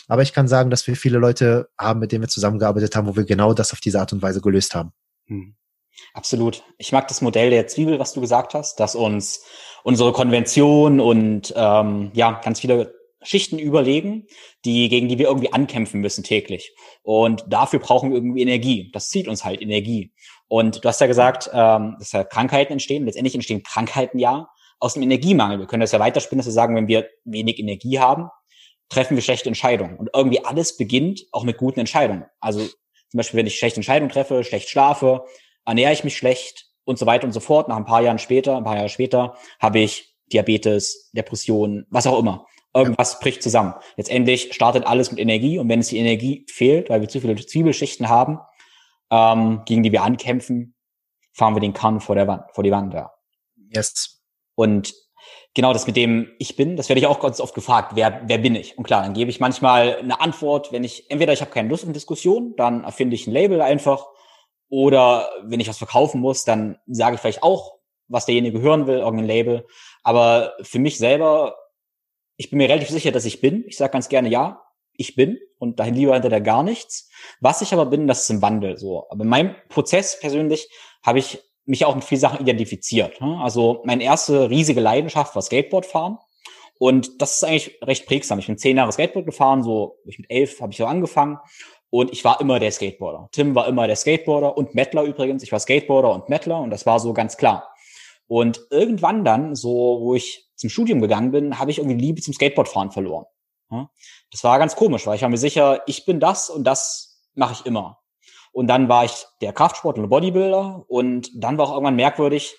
[0.09, 3.17] Aber ich kann sagen, dass wir viele Leute haben, mit denen wir zusammengearbeitet haben, wo
[3.17, 4.91] wir genau das auf diese Art und Weise gelöst haben.
[5.27, 5.55] Hm.
[6.13, 6.63] Absolut.
[6.79, 9.45] Ich mag das Modell der Zwiebel, was du gesagt hast, dass uns
[9.83, 14.27] unsere Konvention und ähm, ja ganz viele Schichten überlegen,
[14.65, 16.75] die gegen die wir irgendwie ankämpfen müssen täglich.
[17.03, 18.91] Und dafür brauchen wir irgendwie Energie.
[18.93, 20.13] Das zieht uns halt Energie.
[20.47, 23.07] Und du hast ja gesagt, ähm, dass ja Krankheiten entstehen.
[23.07, 25.59] Letztendlich entstehen Krankheiten ja aus dem Energiemangel.
[25.59, 28.29] Wir können das ja weiterspinnen, dass wir sagen, wenn wir wenig Energie haben,
[28.89, 29.97] treffen wir schlechte Entscheidungen.
[29.97, 32.27] Und irgendwie alles beginnt auch mit guten Entscheidungen.
[32.41, 35.25] Also zum Beispiel, wenn ich schlechte Entscheidungen treffe, schlecht schlafe,
[35.65, 37.69] ernähre ich mich schlecht und so weiter und so fort.
[37.69, 42.19] Nach ein paar Jahren später, ein paar Jahre später, habe ich Diabetes, Depression, was auch
[42.19, 42.47] immer.
[42.75, 43.75] Irgendwas bricht zusammen.
[43.97, 47.37] Letztendlich startet alles mit Energie und wenn es die Energie fehlt, weil wir zu viele
[47.37, 48.41] Zwiebelschichten haben,
[49.11, 50.75] ähm, gegen die wir ankämpfen,
[51.33, 53.13] fahren wir den Kahn vor der Wand, vor die Wand, ja.
[53.71, 54.23] Yes.
[54.57, 54.95] Und
[55.55, 58.39] genau das mit dem Ich bin, das werde ich auch ganz oft gefragt, wer, wer
[58.39, 58.77] bin ich?
[58.77, 61.85] Und klar, dann gebe ich manchmal eine Antwort, wenn ich, entweder ich habe keine Lust
[61.85, 64.07] auf Diskussion, dann erfinde ich ein Label einfach,
[64.69, 68.99] oder wenn ich was verkaufen muss, dann sage ich vielleicht auch, was derjenige hören will,
[68.99, 69.67] irgendein Label.
[70.03, 71.57] Aber für mich selber,
[72.37, 73.65] ich bin mir relativ sicher, dass ich bin.
[73.67, 74.63] Ich sage ganz gerne ja,
[74.97, 77.09] ich bin und dahin lieber hinter der gar nichts.
[77.41, 79.07] Was ich aber bin, das ist im Wandel so.
[79.11, 80.69] Aber in meinem Prozess persönlich
[81.03, 83.21] habe ich mich auch mit vielen Sachen identifiziert.
[83.21, 83.39] Ne?
[83.43, 86.19] Also meine erste riesige Leidenschaft war Skateboardfahren.
[86.79, 88.39] Und das ist eigentlich recht prägsam.
[88.39, 91.39] Ich bin zehn Jahre Skateboard gefahren, so ich mit elf habe ich so angefangen.
[91.91, 93.29] Und ich war immer der Skateboarder.
[93.33, 95.43] Tim war immer der Skateboarder und Mettler übrigens.
[95.43, 97.73] Ich war Skateboarder und Mettler und das war so ganz klar.
[98.27, 102.35] Und irgendwann dann, so wo ich zum Studium gegangen bin, habe ich irgendwie Liebe zum
[102.35, 103.27] Skateboardfahren verloren.
[104.31, 107.55] Das war ganz komisch, weil ich war mir sicher, ich bin das und das mache
[107.55, 107.99] ich immer.
[108.53, 112.55] Und dann war ich der Kraftsport und Bodybuilder und dann war auch irgendwann merkwürdig,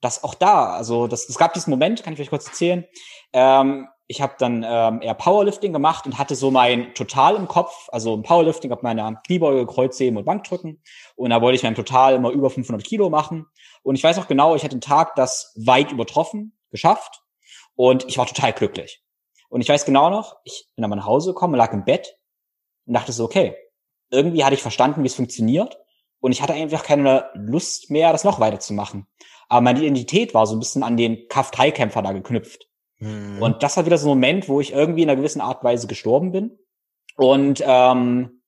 [0.00, 2.84] dass auch da, also das, es gab diesen Moment, kann ich euch kurz erzählen.
[3.32, 7.88] Ähm, ich habe dann ähm, eher Powerlifting gemacht und hatte so mein Total im Kopf,
[7.92, 10.82] also im Powerlifting auf meiner Kniebeuge, Kreuzheben und Bankdrücken.
[11.14, 13.46] Und da wollte ich mein Total immer über 500 Kilo machen.
[13.84, 17.22] Und ich weiß auch genau, ich hatte einen Tag das weit übertroffen, geschafft.
[17.76, 19.00] Und ich war total glücklich.
[19.48, 22.18] Und ich weiß genau noch, ich bin dann nach Hause gekommen, lag im Bett
[22.86, 23.54] und dachte so, okay,
[24.10, 25.78] irgendwie hatte ich verstanden, wie es funktioniert.
[26.18, 29.06] Und ich hatte einfach keine Lust mehr, das noch weiterzumachen.
[29.48, 32.69] Aber meine Identität war so ein bisschen an den Kaftei-Kämpfer da geknüpft.
[33.00, 33.42] Mhm.
[33.42, 35.68] Und das war wieder so ein Moment, wo ich irgendwie in einer gewissen Art und
[35.68, 36.58] Weise gestorben bin.
[37.16, 38.42] Und ähm,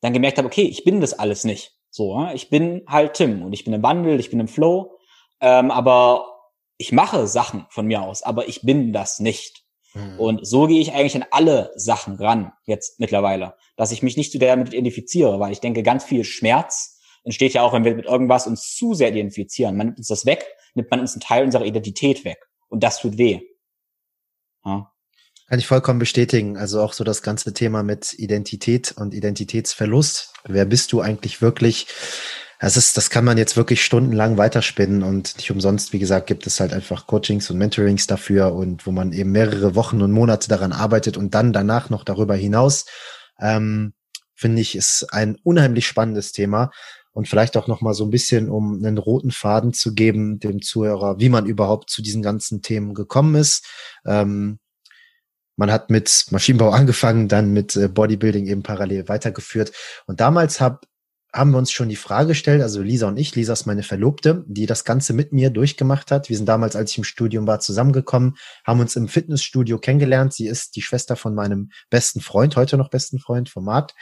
[0.00, 1.72] dann gemerkt habe, okay, ich bin das alles nicht.
[1.90, 4.98] So, ich bin halt Tim und ich bin im Wandel, ich bin im Flow.
[5.40, 6.26] Ähm, aber
[6.78, 9.64] ich mache Sachen von mir aus, aber ich bin das nicht.
[9.94, 10.20] Mhm.
[10.20, 14.32] Und so gehe ich eigentlich an alle Sachen ran, jetzt mittlerweile, dass ich mich nicht
[14.32, 18.06] zu damit identifiziere, weil ich denke, ganz viel Schmerz entsteht ja auch, wenn wir mit
[18.06, 19.76] irgendwas uns zu sehr identifizieren.
[19.76, 22.38] Man nimmt uns das weg, nimmt man uns einen Teil unserer Identität weg.
[22.68, 23.40] Und das tut weh.
[24.66, 24.92] Ja.
[25.48, 26.56] Kann ich vollkommen bestätigen.
[26.56, 30.32] Also auch so das ganze Thema mit Identität und Identitätsverlust.
[30.44, 31.86] Wer bist du eigentlich wirklich?
[32.58, 36.46] Das ist, das kann man jetzt wirklich stundenlang weiterspinnen und nicht umsonst, wie gesagt, gibt
[36.46, 40.48] es halt einfach Coachings und Mentorings dafür und wo man eben mehrere Wochen und Monate
[40.48, 42.86] daran arbeitet und dann danach noch darüber hinaus,
[43.38, 43.92] ähm,
[44.34, 46.70] finde ich, ist ein unheimlich spannendes Thema
[47.16, 50.60] und vielleicht auch noch mal so ein bisschen, um einen roten Faden zu geben dem
[50.60, 53.66] Zuhörer, wie man überhaupt zu diesen ganzen Themen gekommen ist.
[54.04, 54.58] Ähm,
[55.56, 59.72] man hat mit Maschinenbau angefangen, dann mit äh, Bodybuilding eben parallel weitergeführt.
[60.06, 60.80] Und damals habe
[61.36, 64.44] haben wir uns schon die Frage gestellt, also Lisa und ich, Lisa ist meine Verlobte,
[64.46, 66.28] die das Ganze mit mir durchgemacht hat.
[66.28, 70.32] Wir sind damals, als ich im Studium war, zusammengekommen, haben uns im Fitnessstudio kennengelernt.
[70.32, 73.92] Sie ist die Schwester von meinem besten Freund, heute noch besten Freund von Marc.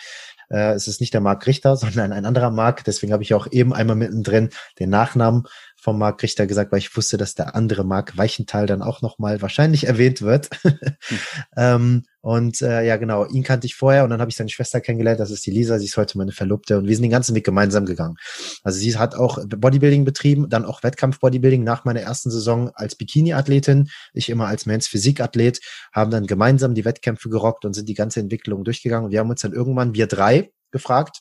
[0.50, 2.84] Äh, es ist nicht der Marc Richter, sondern ein anderer Marc.
[2.84, 5.44] Deswegen habe ich auch eben einmal mittendrin den Nachnamen
[5.76, 9.42] vom Marc Richter gesagt, weil ich wusste, dass der andere Marc Weichenthal dann auch nochmal
[9.42, 10.50] wahrscheinlich erwähnt wird.
[10.62, 11.18] hm.
[11.56, 14.80] ähm, und äh, ja, genau, ihn kannte ich vorher und dann habe ich seine Schwester
[14.80, 17.34] kennengelernt, das ist die Lisa, sie ist heute meine Verlobte und wir sind den ganzen
[17.34, 18.16] Weg gemeinsam gegangen.
[18.62, 23.90] Also sie hat auch Bodybuilding betrieben, dann auch Wettkampf-Bodybuilding nach meiner ersten Saison als Bikini-Athletin,
[24.14, 25.60] ich immer als Men's Physik-Athlet,
[25.92, 29.04] haben dann gemeinsam die Wettkämpfe gerockt und sind die ganze Entwicklung durchgegangen.
[29.04, 31.18] Und wir haben uns dann irgendwann, wir drei, gefragt,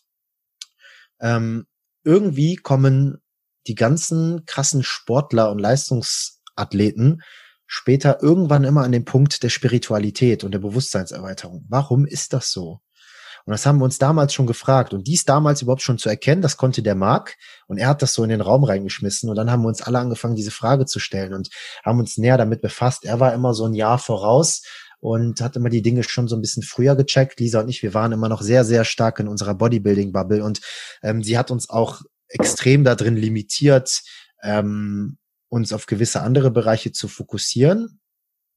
[1.20, 1.66] ähm,
[2.06, 3.18] irgendwie kommen
[3.68, 7.22] die ganzen krassen Sportler und Leistungsathleten
[7.66, 11.66] später irgendwann immer an den Punkt der Spiritualität und der Bewusstseinserweiterung.
[11.70, 12.80] Warum ist das so?
[13.46, 14.94] Und das haben wir uns damals schon gefragt.
[14.94, 17.36] Und dies damals überhaupt schon zu erkennen, das konnte der Marc.
[17.68, 19.30] Und er hat das so in den Raum reingeschmissen.
[19.30, 21.50] Und dann haben wir uns alle angefangen, diese Frage zu stellen und
[21.84, 23.04] haben uns näher damit befasst.
[23.04, 24.64] Er war immer so ein Jahr voraus
[25.00, 27.40] und hat immer die Dinge schon so ein bisschen früher gecheckt.
[27.42, 30.42] Lisa und ich, wir waren immer noch sehr, sehr stark in unserer Bodybuilding-Bubble.
[30.42, 30.62] Und
[31.02, 34.02] ähm, sie hat uns auch extrem da drin limitiert,
[34.42, 35.18] ähm,
[35.54, 38.00] uns auf gewisse andere Bereiche zu fokussieren.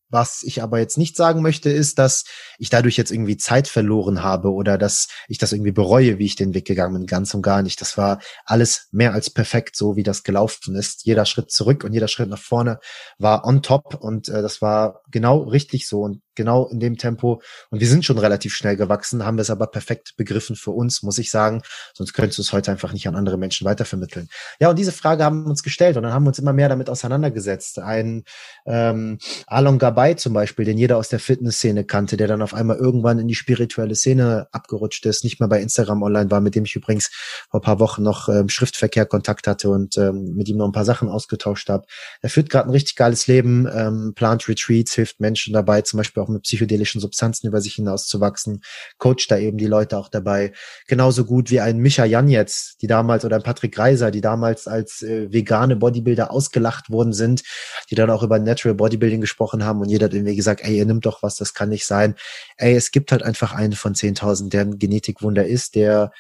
[0.09, 2.25] Was ich aber jetzt nicht sagen möchte, ist, dass
[2.59, 6.37] ich dadurch jetzt irgendwie Zeit verloren habe oder dass ich das irgendwie bereue, wie ich
[6.37, 7.07] den Weg gegangen bin.
[7.07, 7.81] Ganz und gar nicht.
[7.81, 11.05] Das war alles mehr als perfekt, so wie das gelaufen ist.
[11.05, 12.79] Jeder Schritt zurück und jeder Schritt nach vorne
[13.19, 16.03] war on top und äh, das war genau richtig so.
[16.03, 17.43] Und genau in dem Tempo.
[17.71, 21.19] Und wir sind schon relativ schnell gewachsen, haben es aber perfekt begriffen für uns, muss
[21.19, 21.63] ich sagen.
[21.95, 24.29] Sonst könntest du es heute einfach nicht an andere Menschen weitervermitteln.
[24.61, 26.69] Ja, und diese Frage haben wir uns gestellt und dann haben wir uns immer mehr
[26.69, 27.79] damit auseinandergesetzt.
[27.79, 28.25] Ein
[28.67, 32.77] ähm, Alon Gabay zum Beispiel, den jeder aus der Fitnessszene kannte, der dann auf einmal
[32.77, 36.65] irgendwann in die spirituelle Szene abgerutscht ist, nicht mehr bei Instagram online war, mit dem
[36.65, 37.11] ich übrigens
[37.51, 40.85] vor paar Wochen noch ähm, Schriftverkehr Kontakt hatte und ähm, mit ihm noch ein paar
[40.85, 41.87] Sachen ausgetauscht habe.
[42.23, 46.23] Er führt gerade ein richtig geiles Leben, ähm, plant Retreats, hilft Menschen dabei, zum Beispiel
[46.27, 48.63] auch mit psychedelischen Substanzen über sich hinaus zu wachsen,
[48.99, 50.53] coacht da eben die Leute auch dabei.
[50.87, 55.03] Genauso gut wie ein Micha Janetz, die damals, oder ein Patrick Reiser, die damals als
[55.03, 57.43] äh, vegane Bodybuilder ausgelacht worden sind,
[57.91, 60.87] die dann auch über Natural Bodybuilding gesprochen haben und jeder hat irgendwie gesagt, ey, ihr
[60.87, 62.15] nimmt doch was, das kann nicht sein.
[62.57, 66.13] Ey, es gibt halt einfach einen von 10.000, der ein Genetikwunder ist, der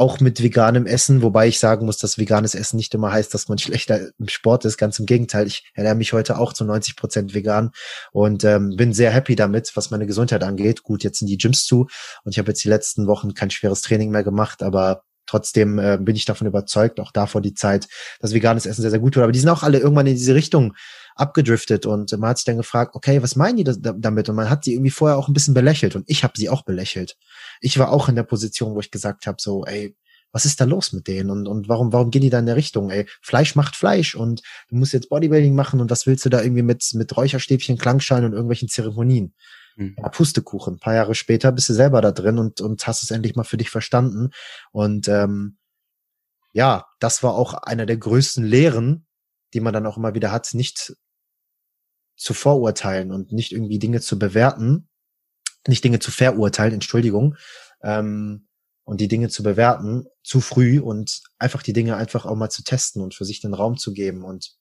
[0.00, 3.48] auch mit veganem Essen, wobei ich sagen muss, dass veganes Essen nicht immer heißt, dass
[3.48, 4.78] man schlechter im Sport ist.
[4.78, 7.70] Ganz im Gegenteil, ich ernähre mich heute auch zu 90 Prozent vegan
[8.10, 10.84] und ähm, bin sehr happy damit, was meine Gesundheit angeht.
[10.84, 11.86] Gut, jetzt sind die Gyms zu
[12.24, 15.98] und ich habe jetzt die letzten Wochen kein schweres Training mehr gemacht, aber trotzdem äh,
[16.00, 17.86] bin ich davon überzeugt, auch davor die Zeit,
[18.20, 19.24] dass veganes Essen sehr, sehr gut wird.
[19.24, 20.74] Aber die sind auch alle irgendwann in diese Richtung
[21.14, 24.30] abgedriftet und man hat sich dann gefragt, okay, was meinen die das, damit?
[24.30, 26.62] Und man hat sie irgendwie vorher auch ein bisschen belächelt und ich habe sie auch
[26.62, 27.16] belächelt.
[27.60, 29.96] Ich war auch in der Position, wo ich gesagt habe, so, ey,
[30.32, 32.56] was ist da los mit denen und, und warum, warum gehen die da in der
[32.56, 33.06] Richtung, ey?
[33.20, 36.62] Fleisch macht Fleisch und du musst jetzt Bodybuilding machen und was willst du da irgendwie
[36.62, 39.34] mit, mit Räucherstäbchen, Klangschalen und irgendwelchen Zeremonien?
[39.76, 39.96] Mhm.
[39.98, 40.74] Ja, Pustekuchen.
[40.74, 43.44] Ein paar Jahre später bist du selber da drin und, und hast es endlich mal
[43.44, 44.30] für dich verstanden.
[44.72, 45.58] Und ähm,
[46.52, 49.06] ja, das war auch einer der größten Lehren,
[49.54, 50.94] die man dann auch immer wieder hat, nicht
[52.16, 54.89] zu vorurteilen und nicht irgendwie Dinge zu bewerten,
[55.68, 57.36] nicht Dinge zu verurteilen, Entschuldigung,
[57.82, 58.46] ähm,
[58.84, 62.64] und die Dinge zu bewerten zu früh und einfach die Dinge einfach auch mal zu
[62.64, 64.24] testen und für sich den Raum zu geben.
[64.24, 64.56] Und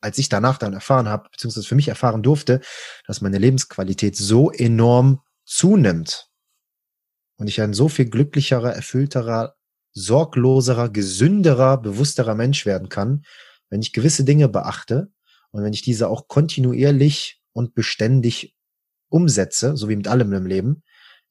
[0.00, 2.60] als ich danach dann erfahren habe, beziehungsweise für mich erfahren durfte,
[3.06, 6.28] dass meine Lebensqualität so enorm zunimmt
[7.36, 9.56] und ich ein so viel glücklicherer, erfüllterer,
[9.92, 13.24] sorgloserer, gesünderer, bewussterer Mensch werden kann,
[13.68, 15.10] wenn ich gewisse Dinge beachte
[15.50, 18.54] und wenn ich diese auch kontinuierlich und beständig
[19.10, 20.82] umsetze, so wie mit allem im Leben,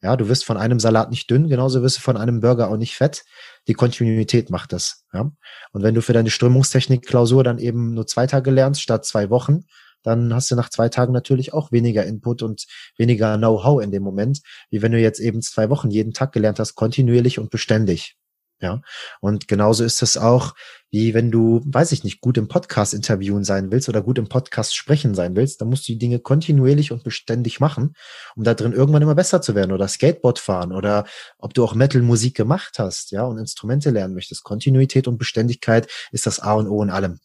[0.02, 2.78] ja, du wirst von einem Salat nicht dünn, genauso wirst du von einem Burger auch
[2.78, 3.26] nicht fett.
[3.68, 5.04] Die Kontinuität macht das.
[5.14, 5.32] Ja?
[5.74, 9.66] Und wenn du für deine Strömungstechnik-Klausur dann eben nur zwei Tage lernst statt zwei Wochen,
[10.04, 12.66] dann hast du nach zwei Tagen natürlich auch weniger Input und
[12.98, 14.40] weniger Know-how in dem Moment,
[14.70, 18.16] wie wenn du jetzt eben zwei Wochen jeden Tag gelernt hast, kontinuierlich und beständig.
[18.62, 18.82] Ja.
[19.22, 20.54] Und genauso ist es auch,
[20.92, 24.28] wie wenn du, weiß ich nicht, gut im Podcast interviewen sein willst oder gut im
[24.28, 27.94] Podcast sprechen sein willst, dann musst du die Dinge kontinuierlich und beständig machen,
[28.36, 31.06] um da drin irgendwann immer besser zu werden oder Skateboard fahren oder
[31.38, 34.44] ob du auch Metal-Musik gemacht hast, ja, und Instrumente lernen möchtest.
[34.44, 37.20] Kontinuität und Beständigkeit ist das A und O in allem.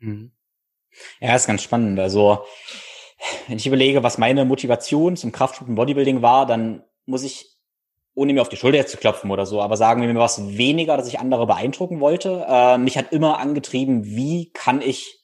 [0.00, 0.32] Mhm.
[1.20, 1.98] Ja, ist ganz spannend.
[1.98, 2.44] Also,
[3.48, 7.55] wenn ich überlege, was meine Motivation zum Kraftsport und Bodybuilding war, dann muss ich
[8.16, 10.96] ohne mir auf die Schulter zu klopfen oder so, aber sagen wir mir was weniger,
[10.96, 12.46] dass ich andere beeindrucken wollte.
[12.48, 15.20] Äh, mich hat immer angetrieben, wie kann ich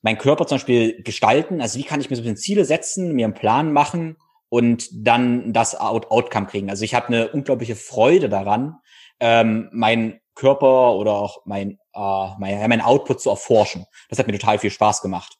[0.00, 3.12] meinen Körper zum Beispiel gestalten, also wie kann ich mir so ein bisschen Ziele setzen,
[3.12, 4.16] mir einen Plan machen
[4.48, 6.70] und dann das Out Outcome kriegen.
[6.70, 8.78] Also ich habe eine unglaubliche Freude daran,
[9.20, 13.84] ähm, meinen Körper oder auch mein, äh, mein, mein Output zu erforschen.
[14.08, 15.36] Das hat mir total viel Spaß gemacht.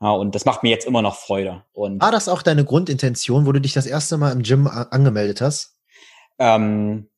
[0.00, 1.62] Ja, und das macht mir jetzt immer noch Freude.
[1.72, 5.40] Und War das auch deine Grundintention, wo du dich das erste Mal im Gym angemeldet
[5.40, 5.73] hast?
[6.38, 7.08] Ähm,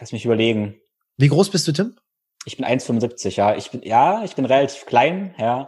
[0.00, 0.76] lass mich überlegen.
[1.16, 1.96] Wie groß bist du, Tim?
[2.44, 3.56] Ich bin 1,75, ja.
[3.56, 5.66] Ich bin, ja, ich bin relativ klein, ja.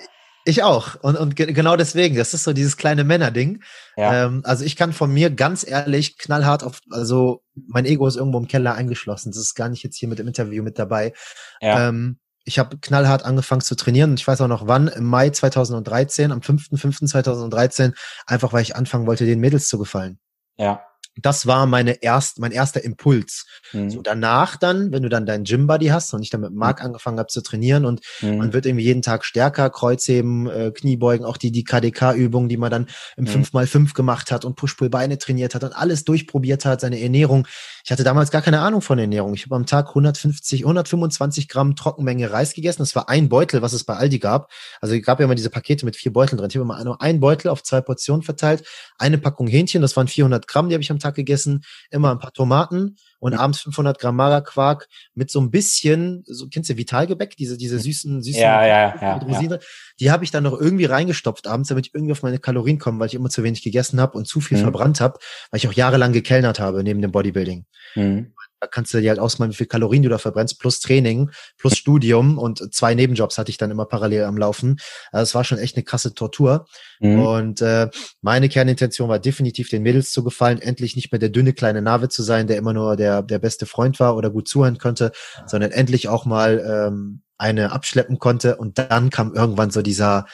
[0.49, 0.94] Ich auch.
[1.03, 3.62] Und, und genau deswegen, das ist so dieses kleine Männerding.
[3.96, 4.27] Ja.
[4.27, 8.38] Ähm, also ich kann von mir ganz ehrlich knallhart auf, also mein Ego ist irgendwo
[8.38, 9.33] im Keller eingeschlossen.
[9.33, 11.14] Das ist gar nicht jetzt hier mit dem Interview mit dabei.
[11.61, 11.88] Ja.
[11.88, 15.31] Ähm, ich habe knallhart angefangen zu trainieren und ich weiß auch noch wann, im Mai
[15.31, 17.92] 2013, am 5.5.2013,
[18.27, 20.20] einfach weil ich anfangen wollte, den Mädels zu gefallen.
[20.57, 20.86] Ja.
[21.16, 23.46] Das war meine erst, mein erster Impuls.
[23.72, 23.90] Mhm.
[23.90, 26.87] So danach dann, wenn du dann deinen Gym-Buddy hast und ich dann mit Marc mhm.
[26.87, 28.38] angefangen habe zu trainieren und mhm.
[28.38, 32.70] man wird irgendwie jeden Tag stärker, Kreuzheben, äh, Kniebeugen, auch die, die KDK-Übungen, die man
[32.70, 33.44] dann im mhm.
[33.44, 37.46] 5x5 gemacht hat und Push-Pull-Beine trainiert hat und alles durchprobiert hat, seine Ernährung.
[37.87, 39.33] Ich hatte damals gar keine Ahnung von Ernährung.
[39.35, 42.83] Ich habe am Tag 150, 125 Gramm Trockenmenge Reis gegessen.
[42.83, 44.51] Das war ein Beutel, was es bei Aldi gab.
[44.81, 46.51] Also es gab ja immer diese Pakete mit vier Beuteln drin.
[46.51, 48.66] Ich habe immer nur einen Beutel auf zwei Portionen verteilt.
[48.99, 51.62] Eine Packung Hähnchen, das waren 400 Gramm, die habe ich am Tag gegessen.
[51.90, 53.38] Immer ein paar Tomaten und ja.
[53.38, 58.22] abends 500 Gramm Magerquark mit so ein bisschen, so kennst du Vitalgebäck, diese diese süßen
[58.22, 59.61] süßen ja, ja, ja, Rosine,
[60.00, 62.98] die habe ich dann noch irgendwie reingestopft abends, damit ich irgendwie auf meine Kalorien komme,
[63.00, 64.62] weil ich immer zu wenig gegessen habe und zu viel mhm.
[64.62, 65.18] verbrannt habe,
[65.50, 67.66] weil ich auch jahrelang gekellnert habe neben dem Bodybuilding.
[67.94, 68.33] Mhm.
[68.61, 71.77] Da kannst du dir halt ausmalen, wie viel Kalorien du da verbrennst, plus Training, plus
[71.77, 74.79] Studium und zwei Nebenjobs hatte ich dann immer parallel am Laufen.
[75.12, 76.66] Also es war schon echt eine krasse Tortur.
[77.01, 77.21] Mhm.
[77.21, 77.88] Und äh,
[78.23, 82.09] meine Kernintention war definitiv den Mädels zu gefallen, endlich nicht mehr der dünne kleine Nave
[82.09, 85.12] zu sein, der immer nur der, der beste Freund war oder gut zuhören konnte,
[85.47, 88.57] sondern endlich auch mal ähm, eine abschleppen konnte.
[88.57, 90.27] Und dann kam irgendwann so dieser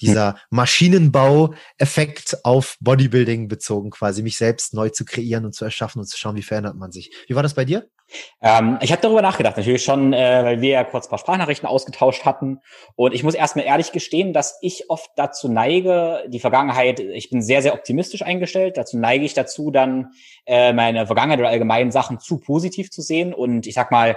[0.00, 6.06] dieser Maschinenbau-Effekt auf Bodybuilding bezogen, quasi mich selbst neu zu kreieren und zu erschaffen und
[6.06, 7.10] zu schauen, wie verändert man sich.
[7.26, 7.88] Wie war das bei dir?
[8.40, 11.68] Ähm, ich habe darüber nachgedacht, natürlich schon, äh, weil wir ja kurz ein paar Sprachnachrichten
[11.68, 12.60] ausgetauscht hatten.
[12.96, 17.42] Und ich muss erstmal ehrlich gestehen, dass ich oft dazu neige, die Vergangenheit, ich bin
[17.42, 20.12] sehr, sehr optimistisch eingestellt, dazu neige ich dazu, dann
[20.46, 24.16] äh, meine Vergangenheit oder allgemeinen Sachen zu positiv zu sehen und ich sag mal,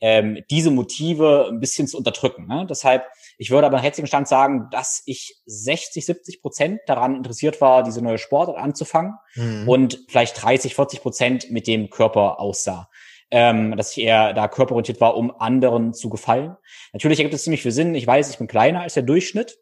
[0.00, 2.46] ähm, diese Motive ein bisschen zu unterdrücken.
[2.46, 2.66] Ne?
[2.68, 3.04] Deshalb,
[3.38, 7.82] ich würde aber im jetzigen Stand sagen, dass ich 60, 70 Prozent daran interessiert war,
[7.82, 9.68] diese neue Sportart anzufangen mhm.
[9.68, 12.88] und vielleicht 30, 40 Prozent mit dem Körper aussah.
[13.32, 16.56] Ähm, dass ich eher da körperorientiert war, um anderen zu gefallen.
[16.92, 17.94] Natürlich ergibt es ziemlich viel Sinn.
[17.94, 19.56] Ich weiß, ich bin kleiner als der Durchschnitt.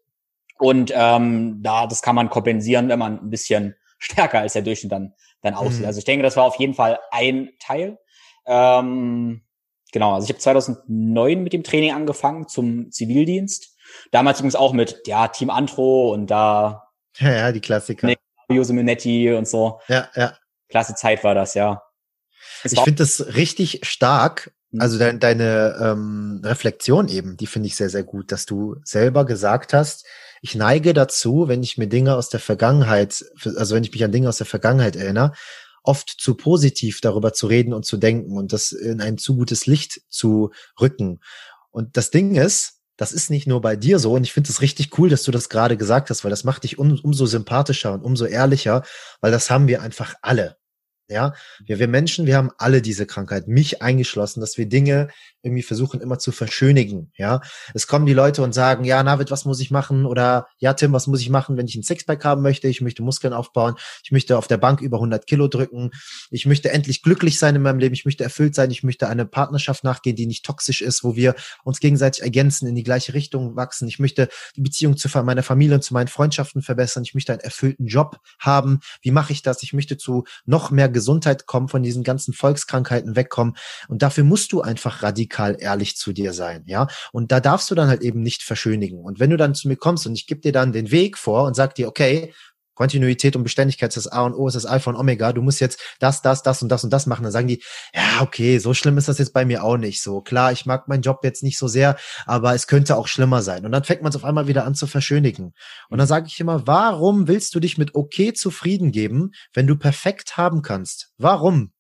[0.58, 4.92] Und ähm, da, das kann man kompensieren, wenn man ein bisschen stärker als der Durchschnitt
[4.92, 5.80] dann, dann aussieht.
[5.80, 5.86] Mhm.
[5.86, 7.98] Also ich denke, das war auf jeden Fall ein Teil.
[8.46, 9.42] Ähm,
[9.92, 13.74] Genau, also ich habe 2009 mit dem Training angefangen zum Zivildienst.
[14.10, 18.12] Damals übrigens auch mit ja Team Antro und da ja, ja die Klassiker.
[18.50, 19.80] Jose Minetti und so.
[19.88, 20.34] Ja, ja.
[20.68, 21.82] Klasse Zeit war das, ja.
[22.62, 24.52] Es ich finde das richtig stark.
[24.70, 24.80] Mhm.
[24.80, 29.24] Also de deine ähm, Reflexion eben, die finde ich sehr, sehr gut, dass du selber
[29.24, 30.06] gesagt hast,
[30.40, 33.24] ich neige dazu, wenn ich mir Dinge aus der Vergangenheit,
[33.56, 35.32] also wenn ich mich an Dinge aus der Vergangenheit erinnere,
[35.88, 39.64] oft zu positiv darüber zu reden und zu denken und das in ein zu gutes
[39.64, 41.20] Licht zu rücken.
[41.70, 44.60] Und das Ding ist, das ist nicht nur bei dir so und ich finde es
[44.60, 47.94] richtig cool, dass du das gerade gesagt hast, weil das macht dich um, umso sympathischer
[47.94, 48.82] und umso ehrlicher,
[49.22, 50.58] weil das haben wir einfach alle.
[51.10, 51.32] Ja,
[51.64, 55.08] wir, wir Menschen, wir haben alle diese Krankheit, mich eingeschlossen, dass wir Dinge
[55.48, 57.10] irgendwie versuchen immer zu verschönigen.
[57.16, 57.40] Ja,
[57.74, 60.06] es kommen die Leute und sagen, ja, Navid, was muss ich machen?
[60.06, 62.68] Oder ja, Tim, was muss ich machen, wenn ich ein Sixpack haben möchte?
[62.68, 63.74] Ich möchte Muskeln aufbauen.
[64.04, 65.90] Ich möchte auf der Bank über 100 Kilo drücken.
[66.30, 67.94] Ich möchte endlich glücklich sein in meinem Leben.
[67.94, 68.70] Ich möchte erfüllt sein.
[68.70, 71.34] Ich möchte eine Partnerschaft nachgehen, die nicht toxisch ist, wo wir
[71.64, 73.88] uns gegenseitig ergänzen, in die gleiche Richtung wachsen.
[73.88, 77.02] Ich möchte die Beziehung zu meiner Familie und zu meinen Freundschaften verbessern.
[77.02, 78.80] Ich möchte einen erfüllten Job haben.
[79.02, 79.62] Wie mache ich das?
[79.62, 83.56] Ich möchte zu noch mehr Gesundheit kommen, von diesen ganzen Volkskrankheiten wegkommen.
[83.88, 86.86] Und dafür musst du einfach radikal ehrlich zu dir sein, ja.
[87.12, 89.00] Und da darfst du dann halt eben nicht verschönigen.
[89.00, 91.44] Und wenn du dann zu mir kommst und ich gebe dir dann den Weg vor
[91.44, 92.32] und sag dir, okay,
[92.78, 95.32] Kontinuität und Beständigkeit ist das A und O, ist das Alpha und Omega.
[95.32, 97.24] Du musst jetzt das, das, das und das und das machen.
[97.24, 97.60] Dann sagen die,
[97.92, 100.00] ja, okay, so schlimm ist das jetzt bei mir auch nicht.
[100.00, 103.42] So klar, ich mag meinen Job jetzt nicht so sehr, aber es könnte auch schlimmer
[103.42, 103.66] sein.
[103.66, 105.54] Und dann fängt man es auf einmal wieder an zu verschönigen.
[105.88, 109.74] Und dann sage ich immer, warum willst du dich mit okay zufrieden geben, wenn du
[109.74, 111.10] perfekt haben kannst?
[111.18, 111.72] Warum?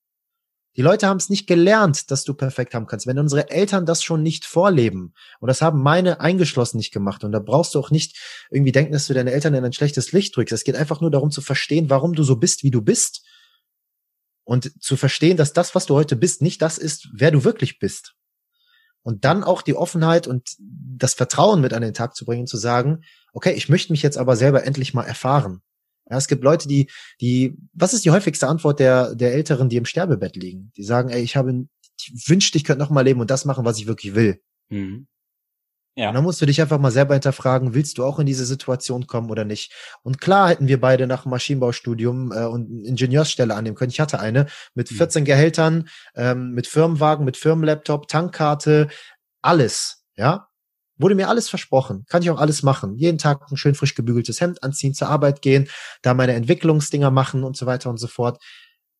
[0.76, 3.06] Die Leute haben es nicht gelernt, dass du perfekt haben kannst.
[3.06, 7.32] Wenn unsere Eltern das schon nicht vorleben, und das haben meine eingeschlossen nicht gemacht, und
[7.32, 8.16] da brauchst du auch nicht
[8.50, 10.52] irgendwie denken, dass du deine Eltern in ein schlechtes Licht drückst.
[10.52, 13.24] Es geht einfach nur darum zu verstehen, warum du so bist, wie du bist.
[14.44, 17.78] Und zu verstehen, dass das, was du heute bist, nicht das ist, wer du wirklich
[17.78, 18.14] bist.
[19.02, 22.56] Und dann auch die Offenheit und das Vertrauen mit an den Tag zu bringen, zu
[22.56, 23.02] sagen,
[23.32, 25.62] okay, ich möchte mich jetzt aber selber endlich mal erfahren.
[26.10, 26.90] Ja, es gibt Leute, die,
[27.20, 30.72] die, was ist die häufigste Antwort der, der Älteren, die im Sterbebett liegen?
[30.76, 31.66] Die sagen, ey, ich habe,
[31.98, 34.40] ich wünschte, ich könnte noch mal leben und das machen, was ich wirklich will.
[34.70, 35.06] Mhm.
[35.98, 36.10] Ja.
[36.10, 39.08] Und dann musst du dich einfach mal selber hinterfragen, willst du auch in diese Situation
[39.08, 39.72] kommen oder nicht?
[40.04, 43.90] Und klar hätten wir beide nach dem Maschinenbaustudium äh, und eine Ingenieursstelle annehmen können.
[43.90, 45.26] Ich hatte eine mit 14 mhm.
[45.26, 48.88] Gehältern, ähm, mit Firmenwagen, mit Firmenlaptop, Tankkarte,
[49.42, 50.04] alles.
[50.16, 50.47] Ja,
[50.98, 52.04] Wurde mir alles versprochen.
[52.08, 52.96] Kann ich auch alles machen.
[52.96, 55.68] Jeden Tag ein schön frisch gebügeltes Hemd anziehen, zur Arbeit gehen,
[56.02, 58.42] da meine Entwicklungsdinger machen und so weiter und so fort.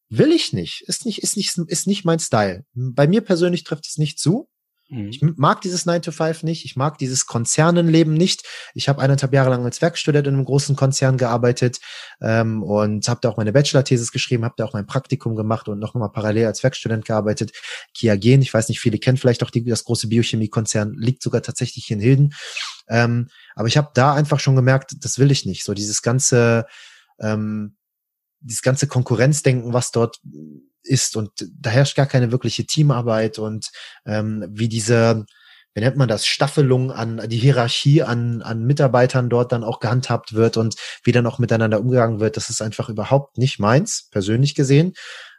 [0.09, 0.83] Will ich nicht.
[0.87, 2.65] Ist nicht, ist nicht, ist nicht mein Style.
[2.75, 4.49] Bei mir persönlich trifft es nicht zu.
[4.89, 5.09] Mhm.
[5.09, 6.65] Ich mag dieses 9 to 5 nicht.
[6.65, 8.47] Ich mag dieses Konzernenleben nicht.
[8.75, 11.81] Ich habe eineinhalb Jahre lang als Werkstudent in einem großen Konzern gearbeitet
[12.21, 15.79] ähm, und habe da auch meine Bachelor-Thesis geschrieben, habe da auch mein Praktikum gemacht und
[15.79, 17.53] noch mal parallel als Werkstudent gearbeitet.
[17.95, 21.91] Kiagen, ich weiß nicht, viele kennen vielleicht auch die, das große Biochemiekonzern, liegt sogar tatsächlich
[21.91, 22.35] in Hilden.
[22.89, 25.65] Ähm, aber ich habe da einfach schon gemerkt, das will ich nicht.
[25.65, 26.67] So dieses ganze
[27.21, 27.75] ähm,
[28.41, 30.21] dieses ganze Konkurrenzdenken, was dort
[30.89, 31.31] ist und
[31.61, 33.71] da herrscht gar keine wirkliche Teamarbeit und
[34.07, 35.27] ähm, wie diese,
[35.75, 40.33] wie nennt man das, Staffelung an die Hierarchie an, an Mitarbeitern dort dann auch gehandhabt
[40.35, 44.55] wird und wie dann auch miteinander umgegangen wird, das ist einfach überhaupt nicht meins, persönlich
[44.55, 44.95] gesehen.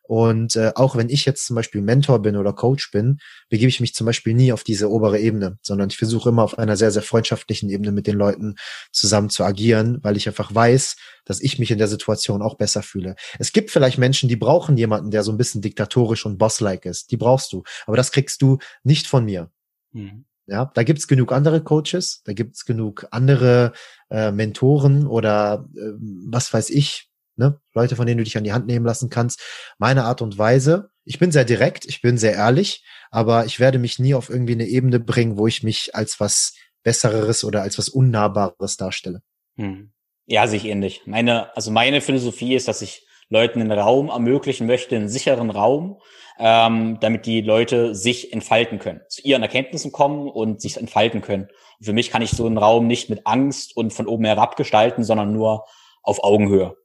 [0.10, 3.80] Und äh, auch wenn ich jetzt zum Beispiel Mentor bin oder Coach bin, begebe ich
[3.80, 6.90] mich zum Beispiel nie auf diese obere Ebene, sondern ich versuche immer auf einer sehr,
[6.90, 8.56] sehr freundschaftlichen Ebene mit den Leuten
[8.92, 10.96] zusammen zu agieren, weil ich einfach weiß,
[11.26, 13.18] dass ich mich in der Situation auch besser fühle.
[13.38, 17.12] Es gibt vielleicht Menschen, die brauchen jemanden, der so ein bisschen diktatorisch und bosslike ist.
[17.12, 17.62] Die brauchst du.
[17.86, 19.52] Aber das kriegst du nicht von mir.
[19.92, 20.26] Mhm.
[20.48, 23.74] Ja, da gibt's genug andere Coaches, da gibt's genug andere
[24.10, 25.92] äh, Mentoren oder äh,
[26.32, 27.09] was weiß ich,
[27.40, 27.60] ne?
[27.74, 29.42] Leute, von denen du dich an die Hand nehmen lassen kannst.
[29.80, 33.80] Meine Art und Weise, ich bin sehr direkt, ich bin sehr ehrlich, aber ich werde
[33.80, 37.80] mich nie auf irgendwie eine Ebene bringen, wo ich mich als was Besseres oder als
[37.80, 39.22] was Unnahbares darstelle.
[39.58, 39.92] Hm.
[40.28, 41.02] Ja, sich ähnlich.
[41.06, 46.00] Meine, also meine Philosophie ist, dass ich Leuten einen Raum ermöglichen möchte, einen sicheren Raum,
[46.40, 51.48] ähm, damit die Leute sich entfalten können, zu ihren Erkenntnissen kommen und sich entfalten können.
[51.80, 54.56] Und für mich kann ich so einen Raum nicht mit Angst und von oben herab
[54.56, 55.66] gestalten, sondern nur
[56.02, 56.76] auf Augenhöhe.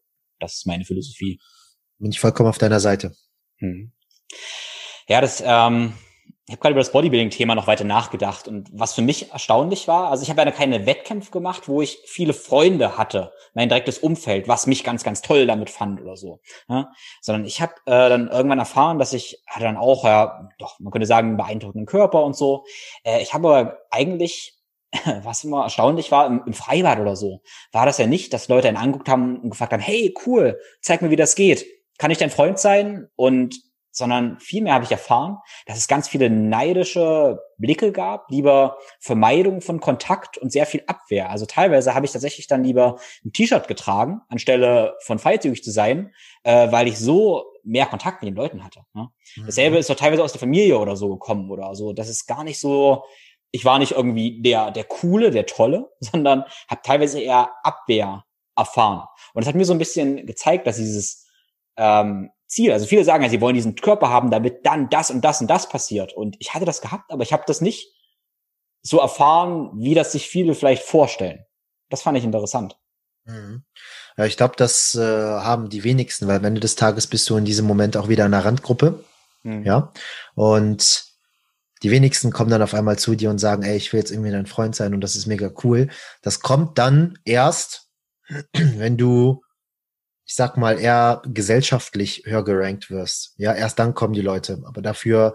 [0.40, 1.40] Das ist meine Philosophie.
[1.98, 3.14] Bin ich vollkommen auf deiner Seite.
[3.58, 3.92] Hm.
[5.08, 5.94] Ja, das, ähm,
[6.46, 10.10] ich habe gerade über das Bodybuilding-Thema noch weiter nachgedacht und was für mich erstaunlich war,
[10.10, 14.46] also ich habe ja keine Wettkämpfe gemacht, wo ich viele Freunde hatte, mein direktes Umfeld,
[14.46, 16.90] was mich ganz, ganz toll damit fand oder so, ja?
[17.22, 20.92] sondern ich habe äh, dann irgendwann erfahren, dass ich hatte dann auch, ja, doch, man
[20.92, 22.66] könnte sagen, einen beeindruckenden Körper und so.
[23.04, 24.54] Äh, ich habe aber eigentlich
[25.22, 27.40] was immer erstaunlich war, im, im, Freibad oder so,
[27.72, 31.02] war das ja nicht, dass Leute einen angeguckt haben und gefragt haben, hey, cool, zeig
[31.02, 31.66] mir, wie das geht.
[31.98, 33.08] Kann ich dein Freund sein?
[33.16, 33.56] Und
[33.96, 39.78] sondern vielmehr habe ich erfahren, dass es ganz viele neidische Blicke gab, lieber Vermeidung von
[39.78, 41.30] Kontakt und sehr viel Abwehr.
[41.30, 46.12] Also teilweise habe ich tatsächlich dann lieber ein T-Shirt getragen, anstelle von freizügig zu sein,
[46.42, 48.80] äh, weil ich so mehr Kontakt mit den Leuten hatte.
[48.94, 49.10] Ne?
[49.36, 49.46] Mhm.
[49.46, 51.92] Dasselbe ist doch teilweise aus der Familie oder so gekommen oder so.
[51.92, 53.04] Das ist gar nicht so
[53.54, 58.24] ich war nicht irgendwie der, der Coole, der Tolle, sondern habe teilweise eher Abwehr
[58.56, 59.06] erfahren.
[59.32, 61.24] Und das hat mir so ein bisschen gezeigt, dass dieses
[61.76, 65.24] ähm, Ziel, also viele sagen ja, sie wollen diesen Körper haben, damit dann das und
[65.24, 66.12] das und das passiert.
[66.12, 67.92] Und ich hatte das gehabt, aber ich habe das nicht
[68.82, 71.44] so erfahren, wie das sich viele vielleicht vorstellen.
[71.90, 72.76] Das fand ich interessant.
[73.24, 73.62] Mhm.
[74.16, 77.36] Ja, ich glaube, das äh, haben die wenigsten, weil am Ende des Tages bist du
[77.36, 79.04] in diesem Moment auch wieder in einer Randgruppe.
[79.44, 79.62] Mhm.
[79.62, 79.92] Ja.
[80.34, 81.13] Und
[81.82, 84.30] die wenigsten kommen dann auf einmal zu dir und sagen, ey, ich will jetzt irgendwie
[84.30, 85.88] dein Freund sein und das ist mega cool.
[86.22, 87.90] Das kommt dann erst,
[88.52, 89.42] wenn du,
[90.24, 93.34] ich sag mal, eher gesellschaftlich höher gerankt wirst.
[93.36, 94.62] Ja, erst dann kommen die Leute.
[94.64, 95.34] Aber dafür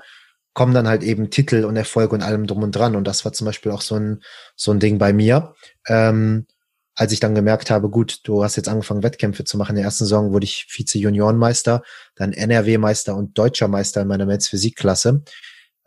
[0.54, 2.96] kommen dann halt eben Titel und Erfolge und allem drum und dran.
[2.96, 4.24] Und das war zum Beispiel auch so ein,
[4.56, 5.54] so ein Ding bei mir.
[5.88, 6.48] Ähm,
[6.96, 9.72] als ich dann gemerkt habe, gut, du hast jetzt angefangen, Wettkämpfe zu machen.
[9.72, 11.84] In der ersten Saison wurde ich Vize-Juniorenmeister,
[12.16, 15.24] dann NRW-Meister und Deutscher Meister in meiner Metz-Physik-Klasse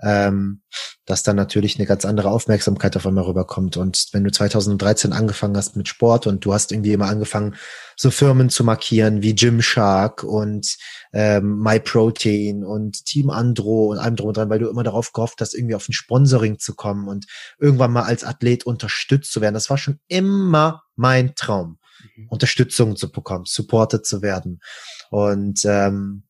[0.03, 0.63] ähm,
[1.05, 3.77] dass dann natürlich eine ganz andere Aufmerksamkeit auf einmal rüberkommt.
[3.77, 7.55] Und wenn du 2013 angefangen hast mit Sport und du hast irgendwie immer angefangen,
[7.97, 10.77] so Firmen zu markieren wie Gymshark und
[11.13, 15.41] ähm, MyProtein und Team Andro und allem drum und dran, weil du immer darauf gehofft
[15.41, 17.27] hast, irgendwie auf ein Sponsoring zu kommen und
[17.59, 19.55] irgendwann mal als Athlet unterstützt zu werden.
[19.55, 21.79] Das war schon immer mein Traum,
[22.17, 22.29] mhm.
[22.29, 24.61] Unterstützung zu bekommen, supported zu werden.
[25.11, 26.25] Und ähm,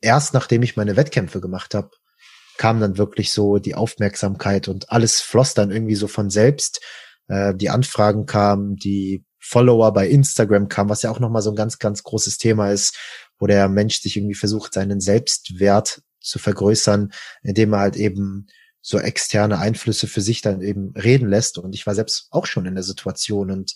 [0.00, 1.90] erst nachdem ich meine Wettkämpfe gemacht habe,
[2.60, 6.82] kam dann wirklich so die Aufmerksamkeit und alles floss dann irgendwie so von selbst.
[7.26, 11.56] Äh, die Anfragen kamen, die Follower bei Instagram kamen, was ja auch nochmal so ein
[11.56, 12.98] ganz, ganz großes Thema ist,
[13.38, 18.46] wo der Mensch sich irgendwie versucht, seinen Selbstwert zu vergrößern, indem er halt eben
[18.82, 21.58] so externe Einflüsse für sich dann eben reden lässt.
[21.58, 23.50] Und ich war selbst auch schon in der Situation.
[23.50, 23.74] Und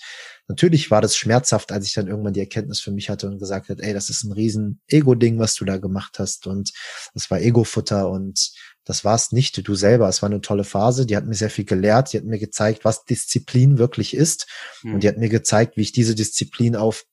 [0.49, 3.69] natürlich war das schmerzhaft, als ich dann irgendwann die Erkenntnis für mich hatte und gesagt
[3.69, 6.47] hat, ey, das ist ein riesen Ego-Ding, was du da gemacht hast.
[6.47, 6.73] Und
[7.13, 8.09] das war Ego-Futter.
[8.09, 8.53] Und
[8.85, 10.09] das war es nicht du selber.
[10.09, 11.05] Es war eine tolle Phase.
[11.05, 12.13] Die hat mir sehr viel gelehrt.
[12.13, 14.47] Die hat mir gezeigt, was Disziplin wirklich ist.
[14.83, 14.95] Mhm.
[14.95, 17.05] Und die hat mir gezeigt, wie ich diese Disziplin auf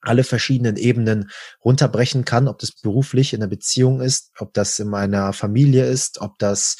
[0.00, 1.30] alle verschiedenen Ebenen
[1.64, 6.20] runterbrechen kann, ob das beruflich in der Beziehung ist, ob das in meiner Familie ist,
[6.20, 6.76] ob das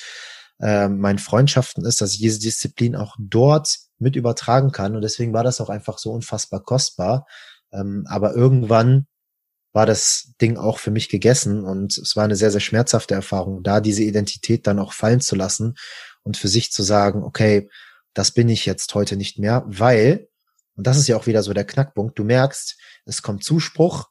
[0.60, 4.94] äh, meinen Freundschaften ist, dass ich diese Disziplin auch dort mit übertragen kann.
[4.94, 7.26] Und deswegen war das auch einfach so unfassbar kostbar.
[7.72, 9.06] Ähm, aber irgendwann
[9.72, 13.62] war das Ding auch für mich gegessen und es war eine sehr, sehr schmerzhafte Erfahrung,
[13.62, 15.76] da diese Identität dann auch fallen zu lassen
[16.22, 17.68] und für sich zu sagen, okay,
[18.14, 20.28] das bin ich jetzt heute nicht mehr, weil,
[20.74, 24.08] und das ist ja auch wieder so der Knackpunkt, du merkst, es kommt Zuspruch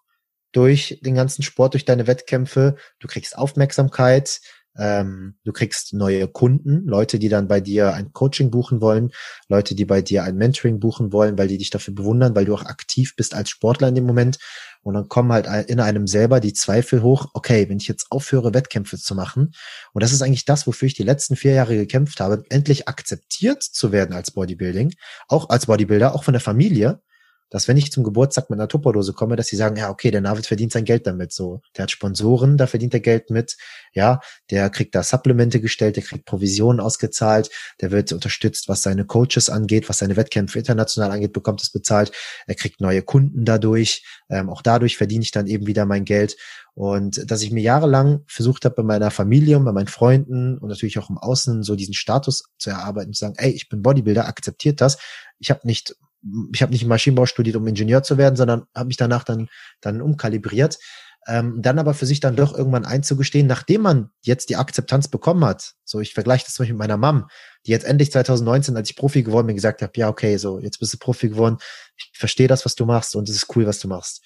[0.52, 4.40] durch den ganzen Sport, durch deine Wettkämpfe, du kriegst Aufmerksamkeit,
[4.78, 9.12] ähm, du kriegst neue Kunden, Leute, die dann bei dir ein Coaching buchen wollen,
[9.48, 12.54] Leute, die bei dir ein Mentoring buchen wollen, weil die dich dafür bewundern, weil du
[12.54, 14.38] auch aktiv bist als Sportler in dem Moment.
[14.84, 18.54] Und dann kommen halt in einem selber die Zweifel hoch, okay, wenn ich jetzt aufhöre,
[18.54, 19.52] Wettkämpfe zu machen,
[19.94, 23.64] und das ist eigentlich das, wofür ich die letzten vier Jahre gekämpft habe, endlich akzeptiert
[23.64, 24.94] zu werden als Bodybuilding,
[25.28, 27.02] auch als Bodybuilder, auch von der Familie,
[27.50, 30.22] dass wenn ich zum Geburtstag mit einer Tupperdose komme, dass sie sagen, ja, okay, der
[30.22, 31.62] Navid verdient sein Geld damit, so.
[31.76, 33.58] Der hat Sponsoren, da verdient er Geld mit,
[33.94, 34.20] ja,
[34.50, 37.50] der kriegt da Supplemente gestellt, der kriegt Provisionen ausgezahlt,
[37.82, 42.12] der wird unterstützt, was seine Coaches angeht, was seine Wettkämpfe international angeht, bekommt es bezahlt,
[42.48, 46.36] er kriegt neue Kunden dadurch, ähm, auch dadurch verdiene ich dann eben wieder mein Geld
[46.78, 50.70] und dass ich mir jahrelang versucht habe, bei meiner Familie und bei meinen Freunden und
[50.70, 54.28] natürlich auch im Außen so diesen Status zu erarbeiten, zu sagen, ey, ich bin Bodybuilder,
[54.28, 55.00] akzeptiert das.
[55.40, 55.96] Ich habe nicht
[56.54, 59.50] ich habe nicht Maschinenbau studiert, um Ingenieur zu werden, sondern habe mich danach dann,
[59.82, 60.80] dann umkalibriert.
[61.30, 65.44] Ähm, dann aber für sich dann doch irgendwann einzugestehen, nachdem man jetzt die Akzeptanz bekommen
[65.44, 65.74] hat.
[65.84, 67.28] So, ich vergleiche das zum Beispiel mit meiner Mom,
[67.66, 70.80] die jetzt endlich 2019, als ich Profi geworden bin, gesagt habe, ja, okay, so, jetzt
[70.80, 71.58] bist du Profi geworden,
[71.98, 74.24] ich verstehe das, was du machst und es ist cool, was du machst.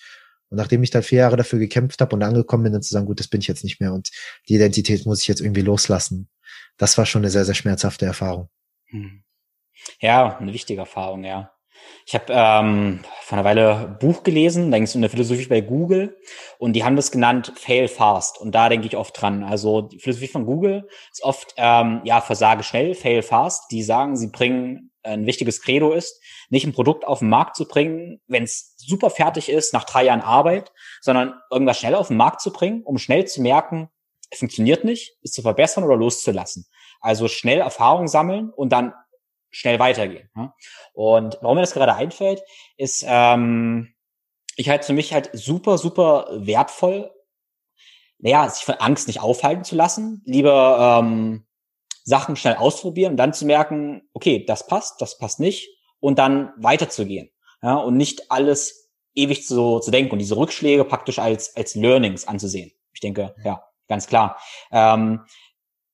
[0.49, 3.07] Und nachdem ich dann vier Jahre dafür gekämpft habe und angekommen bin, dann zu sagen,
[3.07, 4.11] gut, das bin ich jetzt nicht mehr und
[4.47, 6.29] die Identität muss ich jetzt irgendwie loslassen.
[6.77, 8.49] Das war schon eine sehr, sehr schmerzhafte Erfahrung.
[8.89, 9.23] Hm.
[9.99, 11.51] Ja, eine wichtige Erfahrung, ja.
[12.05, 15.61] Ich habe ähm, vor einer Weile Buch gelesen, da ging es um eine Philosophie bei
[15.61, 16.17] Google
[16.57, 19.43] und die haben das genannt Fail Fast und da denke ich oft dran.
[19.43, 23.71] Also die Philosophie von Google ist oft ähm, ja versage schnell, Fail Fast.
[23.71, 27.67] Die sagen, sie bringen ein wichtiges Credo ist, nicht ein Produkt auf den Markt zu
[27.67, 30.71] bringen, wenn es super fertig ist nach drei Jahren Arbeit,
[31.01, 33.89] sondern irgendwas schnell auf den Markt zu bringen, um schnell zu merken,
[34.29, 36.65] es funktioniert nicht, es zu verbessern oder loszulassen.
[37.01, 38.93] Also schnell Erfahrung sammeln und dann
[39.51, 40.29] schnell weitergehen.
[40.35, 40.55] Ja?
[40.93, 42.41] Und warum mir das gerade einfällt,
[42.77, 43.93] ist, ähm,
[44.55, 47.11] ich halt für mich halt super, super wertvoll,
[48.19, 51.45] naja, sich von Angst nicht aufhalten zu lassen, lieber ähm,
[52.03, 56.53] Sachen schnell ausprobieren und dann zu merken, okay, das passt, das passt nicht und dann
[56.57, 57.31] weiterzugehen.
[57.63, 62.27] Ja, und nicht alles ewig zu, zu denken und diese Rückschläge praktisch als, als Learnings
[62.27, 62.71] anzusehen.
[62.93, 64.37] Ich denke, ja, ganz klar.
[64.71, 65.21] Ähm,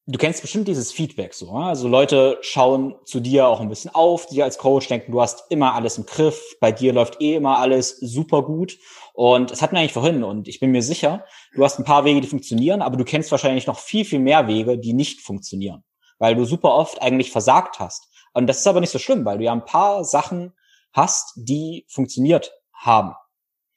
[0.10, 1.52] du kennst bestimmt dieses Feedback so.
[1.52, 5.52] Also Leute schauen zu dir auch ein bisschen auf, die als Coach denken, du hast
[5.52, 8.78] immer alles im Griff, bei dir läuft eh immer alles super gut.
[9.14, 12.06] Und es hatten wir eigentlich vorhin und ich bin mir sicher, du hast ein paar
[12.06, 15.84] Wege, die funktionieren, aber du kennst wahrscheinlich noch viel, viel mehr Wege, die nicht funktionieren,
[16.20, 18.08] weil du super oft eigentlich versagt hast.
[18.34, 20.54] Und das ist aber nicht so schlimm, weil du ja ein paar Sachen
[20.94, 23.14] hast, die funktioniert haben.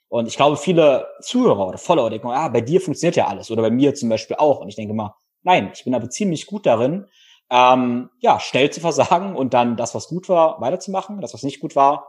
[0.08, 3.62] Und ich glaube, viele Zuhörer oder Follower denken, ah, bei dir funktioniert ja alles oder
[3.62, 4.60] bei mir zum Beispiel auch.
[4.60, 7.06] Und ich denke mal, Nein, ich bin aber ziemlich gut darin,
[7.50, 11.60] ähm, ja, schnell zu versagen und dann das, was gut war, weiterzumachen, das, was nicht
[11.60, 12.06] gut war,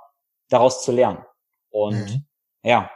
[0.50, 1.26] daraus zu lernen.
[1.70, 2.26] Und mhm.
[2.64, 2.92] ja.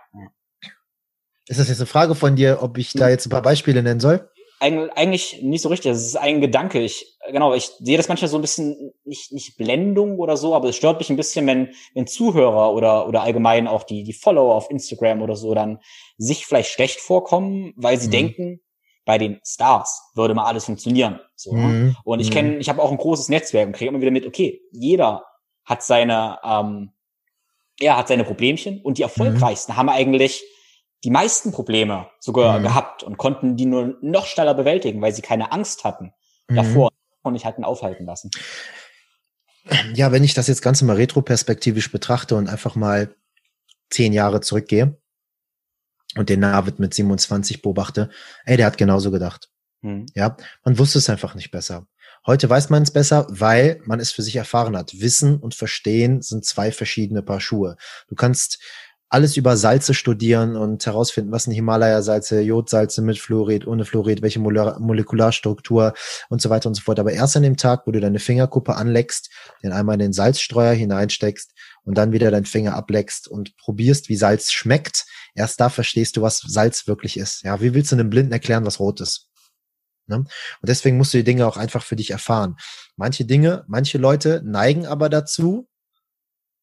[1.48, 4.00] Ist das jetzt eine Frage von dir, ob ich da jetzt ein paar Beispiele nennen
[4.00, 4.30] soll?
[4.60, 5.92] Eig eigentlich nicht so richtig.
[5.92, 6.80] Das ist ein Gedanke.
[6.80, 10.70] Ich, genau, ich sehe das manchmal so ein bisschen, nicht, nicht Blendung oder so, aber
[10.70, 14.56] es stört mich ein bisschen, wenn, wenn Zuhörer oder, oder allgemein auch die, die Follower
[14.56, 15.80] auf Instagram oder so dann
[16.18, 18.12] sich vielleicht schlecht vorkommen, weil sie mhm.
[18.12, 18.60] denken,
[19.06, 21.20] bei den Stars würde mal alles funktionieren.
[21.36, 21.62] So, ne?
[21.62, 21.98] mhm.
[22.04, 22.60] Und ich kenne, mhm.
[22.60, 25.24] ich habe auch ein großes Netzwerk und kriege immer wieder mit, okay, jeder
[25.64, 26.92] hat seine, ähm,
[27.80, 29.78] ja, hat seine Problemchen und die erfolgreichsten mhm.
[29.78, 30.44] haben eigentlich
[31.04, 32.64] die meisten Probleme sogar mhm.
[32.64, 36.12] gehabt und konnten die nur noch schneller bewältigen, weil sie keine Angst hatten
[36.48, 36.56] mhm.
[36.56, 36.90] davor
[37.22, 38.32] und nicht hatten aufhalten lassen.
[39.94, 43.16] Ja, wenn ich das jetzt ganz mal retroperspektivisch betrachte und einfach mal
[43.90, 44.98] zehn Jahre zurückgehe,
[46.18, 48.10] und den Navid mit 27 beobachte,
[48.46, 49.50] ey, der hat genauso gedacht.
[49.82, 50.06] Mhm.
[50.16, 51.88] Ja, man wusste es einfach nicht besser.
[52.26, 55.00] Heute weiß man es besser, weil man es für sich erfahren hat.
[55.00, 57.78] Wissen und Verstehen sind zwei verschiedene Paar Schuhe.
[58.08, 58.60] Du kannst
[59.10, 64.40] alles über Salze studieren und herausfinden, was sind Himalaya-Salze, Jodsalze mit Fluorid, ohne Fluorid, welche
[64.40, 65.94] Molekularstruktur
[66.30, 67.00] und so weiter und so fort.
[67.00, 69.30] Aber erst an dem Tag, wo du deine Fingerkuppe anleckst,
[69.62, 71.54] den einmal in den Salzstreuer hineinsteckst
[71.86, 75.06] und dann wieder deinen Finger ableckst und probierst, wie Salz schmeckt,
[75.36, 77.44] erst da verstehst du, was Salz wirklich ist.
[77.44, 79.30] Ja, wie willst du einem Blinden erklären, was rot ist?
[80.08, 80.18] Ne?
[80.18, 80.30] Und
[80.62, 82.58] deswegen musst du die Dinge auch einfach für dich erfahren.
[82.96, 85.68] Manche Dinge, manche Leute neigen aber dazu,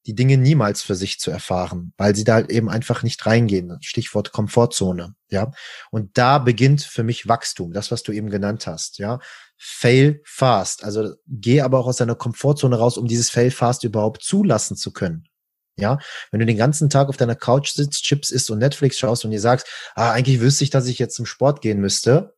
[0.06, 3.78] die Dinge niemals für sich zu erfahren, weil sie da halt eben einfach nicht reingehen.
[3.82, 5.52] Stichwort Komfortzone, ja.
[5.90, 9.20] Und da beginnt für mich Wachstum, das, was du eben genannt hast, ja.
[9.56, 10.82] Fail fast.
[10.82, 14.92] Also geh aber auch aus deiner Komfortzone raus, um dieses Fail fast überhaupt zulassen zu
[14.92, 15.28] können.
[15.76, 15.98] Ja,
[16.30, 19.30] wenn du den ganzen Tag auf deiner Couch sitzt, Chips isst und Netflix schaust und
[19.30, 22.34] dir sagst, ah, eigentlich wüsste ich, dass ich jetzt zum Sport gehen müsste,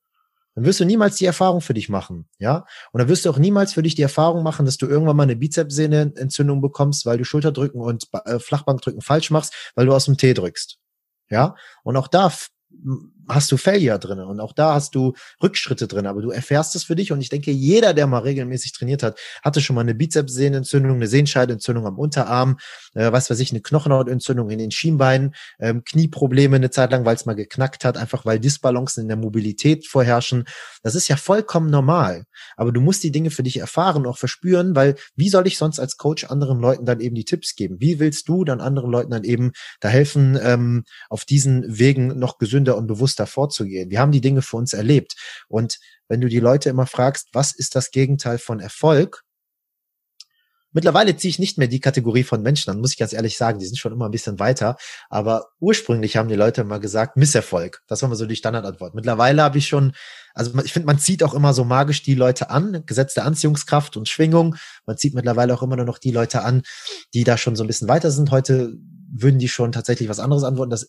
[0.55, 2.65] dann wirst du niemals die Erfahrung für dich machen, ja?
[2.93, 5.25] Und dann wirst du auch niemals für dich die Erfahrung machen, dass du irgendwann mal
[5.25, 10.17] eine Bizepssehnenentzündung bekommst, weil du Schulterdrücken und äh, Flachbankdrücken falsch machst, weil du aus dem
[10.17, 10.79] Tee drückst.
[11.29, 11.57] Ja?
[11.83, 12.33] Und auch da
[13.29, 16.85] hast du Failure drin und auch da hast du Rückschritte drin, aber du erfährst es
[16.85, 19.95] für dich und ich denke, jeder, der mal regelmäßig trainiert hat, hatte schon mal eine
[19.95, 22.59] Bizepssehnenentzündung, eine Sehenscheidenentzündung am Unterarm,
[22.95, 27.17] äh, was weiß ich, eine Knochenhautentzündung in den Schienbeinen, ähm, Knieprobleme eine Zeit lang, weil
[27.17, 30.45] es mal geknackt hat, einfach weil Disbalancen in der Mobilität vorherrschen.
[30.83, 32.25] Das ist ja vollkommen normal,
[32.57, 35.79] aber du musst die Dinge für dich erfahren, auch verspüren, weil wie soll ich sonst
[35.79, 37.77] als Coach anderen Leuten dann eben die Tipps geben?
[37.81, 42.39] Wie willst du dann anderen Leuten dann eben da helfen, ähm, auf diesen Wegen noch
[42.39, 43.91] gesünder und bewusster bewusster vorzugehen.
[43.91, 45.15] Wir haben die Dinge für uns erlebt.
[45.49, 49.23] Und wenn du die Leute immer fragst, was ist das Gegenteil von Erfolg?
[50.77, 53.61] Mittlerweile ziehe ich nicht mehr die Kategorie von Menschen an, muss ich ganz ehrlich sagen,
[53.61, 54.77] die sind schon immer ein bisschen weiter.
[55.09, 57.83] Aber ursprünglich haben die Leute immer gesagt, Misserfolg.
[57.87, 58.93] Das war immer so die Standardantwort.
[58.93, 59.93] Mittlerweile habe ich schon,
[60.35, 63.97] also ich finde, man zieht auch immer so magisch die Leute an, Gesetz der Anziehungskraft
[63.97, 64.57] und Schwingung.
[64.85, 66.63] Man zieht mittlerweile auch immer nur noch die Leute an,
[67.15, 68.33] die da schon so ein bisschen weiter sind.
[68.33, 68.75] Heute
[69.17, 70.71] würden die schon tatsächlich was anderes antworten.
[70.71, 70.89] Das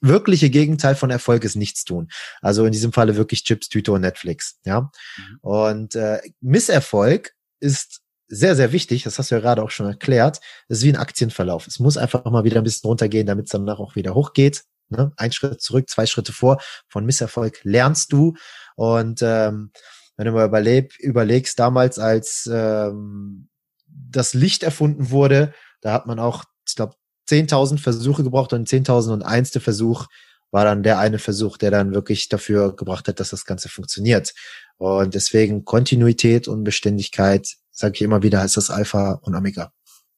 [0.00, 2.08] wirkliche Gegenteil von Erfolg ist nichts tun.
[2.40, 4.58] Also in diesem Falle wirklich Chips, Tüte und Netflix.
[4.64, 4.90] Ja.
[5.16, 5.38] Mhm.
[5.40, 10.40] Und äh, Misserfolg ist sehr, sehr wichtig, das hast du ja gerade auch schon erklärt,
[10.68, 11.66] das ist wie ein Aktienverlauf.
[11.66, 14.64] Es muss einfach mal wieder ein bisschen runtergehen, damit es danach auch wieder hochgeht.
[14.88, 15.12] Ne?
[15.16, 16.60] Ein Schritt zurück, zwei Schritte vor.
[16.88, 18.34] Von Misserfolg lernst du.
[18.74, 19.70] Und ähm,
[20.16, 23.48] wenn du mal überleb, überlegst, damals als ähm,
[23.86, 26.96] das Licht erfunden wurde, da hat man auch, ich glaube,
[27.28, 29.60] 10.000 Versuche gebraucht und 10.001.
[29.60, 30.06] Versuch
[30.50, 34.34] war dann der eine Versuch, der dann wirklich dafür gebracht hat, dass das Ganze funktioniert.
[34.78, 39.72] Und deswegen Kontinuität und Beständigkeit, sage ich immer wieder, ist das Alpha und Omega.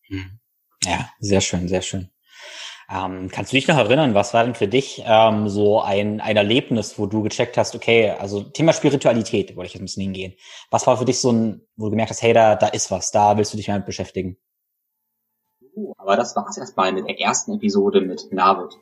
[0.08, 0.38] Hm.
[0.84, 2.10] Ja, sehr schön, sehr schön.
[2.90, 6.38] Ähm, kannst du dich noch erinnern, was war denn für dich ähm, so ein, ein
[6.38, 10.34] Erlebnis, wo du gecheckt hast, okay, also Thema Spiritualität, wollte ich jetzt ein bisschen hingehen.
[10.70, 13.10] Was war für dich so ein, wo du gemerkt hast, hey, da, da ist was,
[13.10, 14.38] da willst du dich mal mit beschäftigen?
[15.96, 18.76] Aber das war's erstmal mit der ersten Episode mit Navid.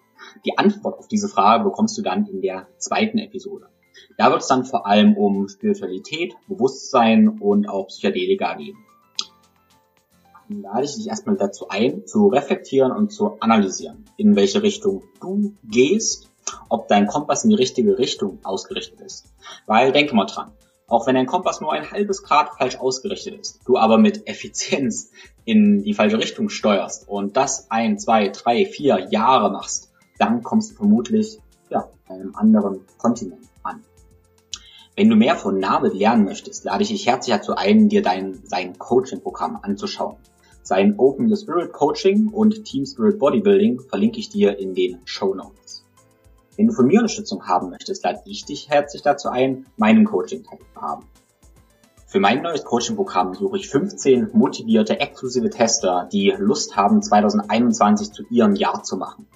[0.44, 3.68] Die Antwort auf diese Frage bekommst du dann in der zweiten Episode.
[4.18, 8.76] Da wird es dann vor allem um Spiritualität, Bewusstsein und auch Psychedelika gehen.
[10.48, 15.02] Dann lade ich dich erstmal dazu ein, zu reflektieren und zu analysieren, in welche Richtung
[15.20, 16.30] du gehst,
[16.68, 19.26] ob dein Kompass in die richtige Richtung ausgerichtet ist.
[19.66, 20.52] Weil denke mal dran,
[20.88, 25.10] auch wenn dein Kompass nur ein halbes Grad falsch ausgerichtet ist, du aber mit Effizienz
[25.44, 30.70] in die falsche Richtung steuerst und das ein, zwei, drei, vier Jahre machst, dann kommst
[30.70, 31.38] du vermutlich
[31.70, 33.82] ja, einem anderen Kontinent an.
[34.94, 38.40] Wenn du mehr von Navid lernen möchtest, lade ich dich herzlich dazu ein, dir dein,
[38.44, 40.16] sein Coaching-Programm anzuschauen.
[40.62, 45.34] Sein Open the Spirit Coaching und Team Spirit Bodybuilding verlinke ich dir in den Show
[45.34, 45.85] Notes.
[46.56, 50.42] Wenn du von mir Unterstützung haben möchtest, lade ich dich herzlich dazu ein, meinen Coaching
[50.42, 51.04] teilzuhaben.
[52.06, 58.22] Für mein neues Coaching-Programm suche ich 15 motivierte, exklusive Tester, die Lust haben, 2021 zu
[58.30, 59.26] ihrem Jahr zu machen.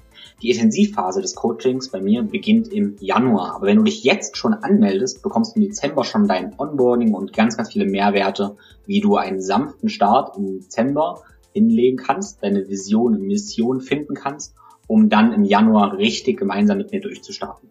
[0.40, 3.56] Die Intensivphase des Coachings bei mir beginnt im Januar.
[3.56, 7.34] Aber wenn du dich jetzt schon anmeldest, bekommst du im Dezember schon dein Onboarding und
[7.34, 8.56] ganz, ganz viele Mehrwerte,
[8.86, 14.54] wie du einen sanften Start im Dezember hinlegen kannst, deine Vision und Mission finden kannst
[14.90, 17.68] um dann im Januar richtig gemeinsam mit mir durchzustarten.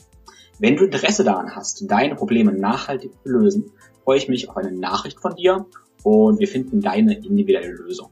[0.57, 3.71] Wenn du Interesse daran hast, deine Probleme nachhaltig zu lösen,
[4.05, 5.65] freue ich mich auf eine Nachricht von dir
[6.03, 8.09] und wir finden deine individuelle Lösung.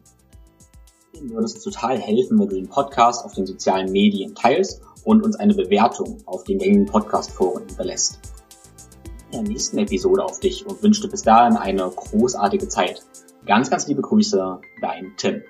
[1.21, 5.23] Mir würde es total helfen, wenn du den Podcast auf den sozialen Medien teilst und
[5.23, 8.19] uns eine Bewertung auf den gängigen Podcast-Foren hinterlässt.
[9.31, 13.03] In der nächsten Episode auf dich und wünsche dir bis dahin eine großartige Zeit.
[13.45, 15.43] Ganz, ganz liebe Grüße, dein Tim.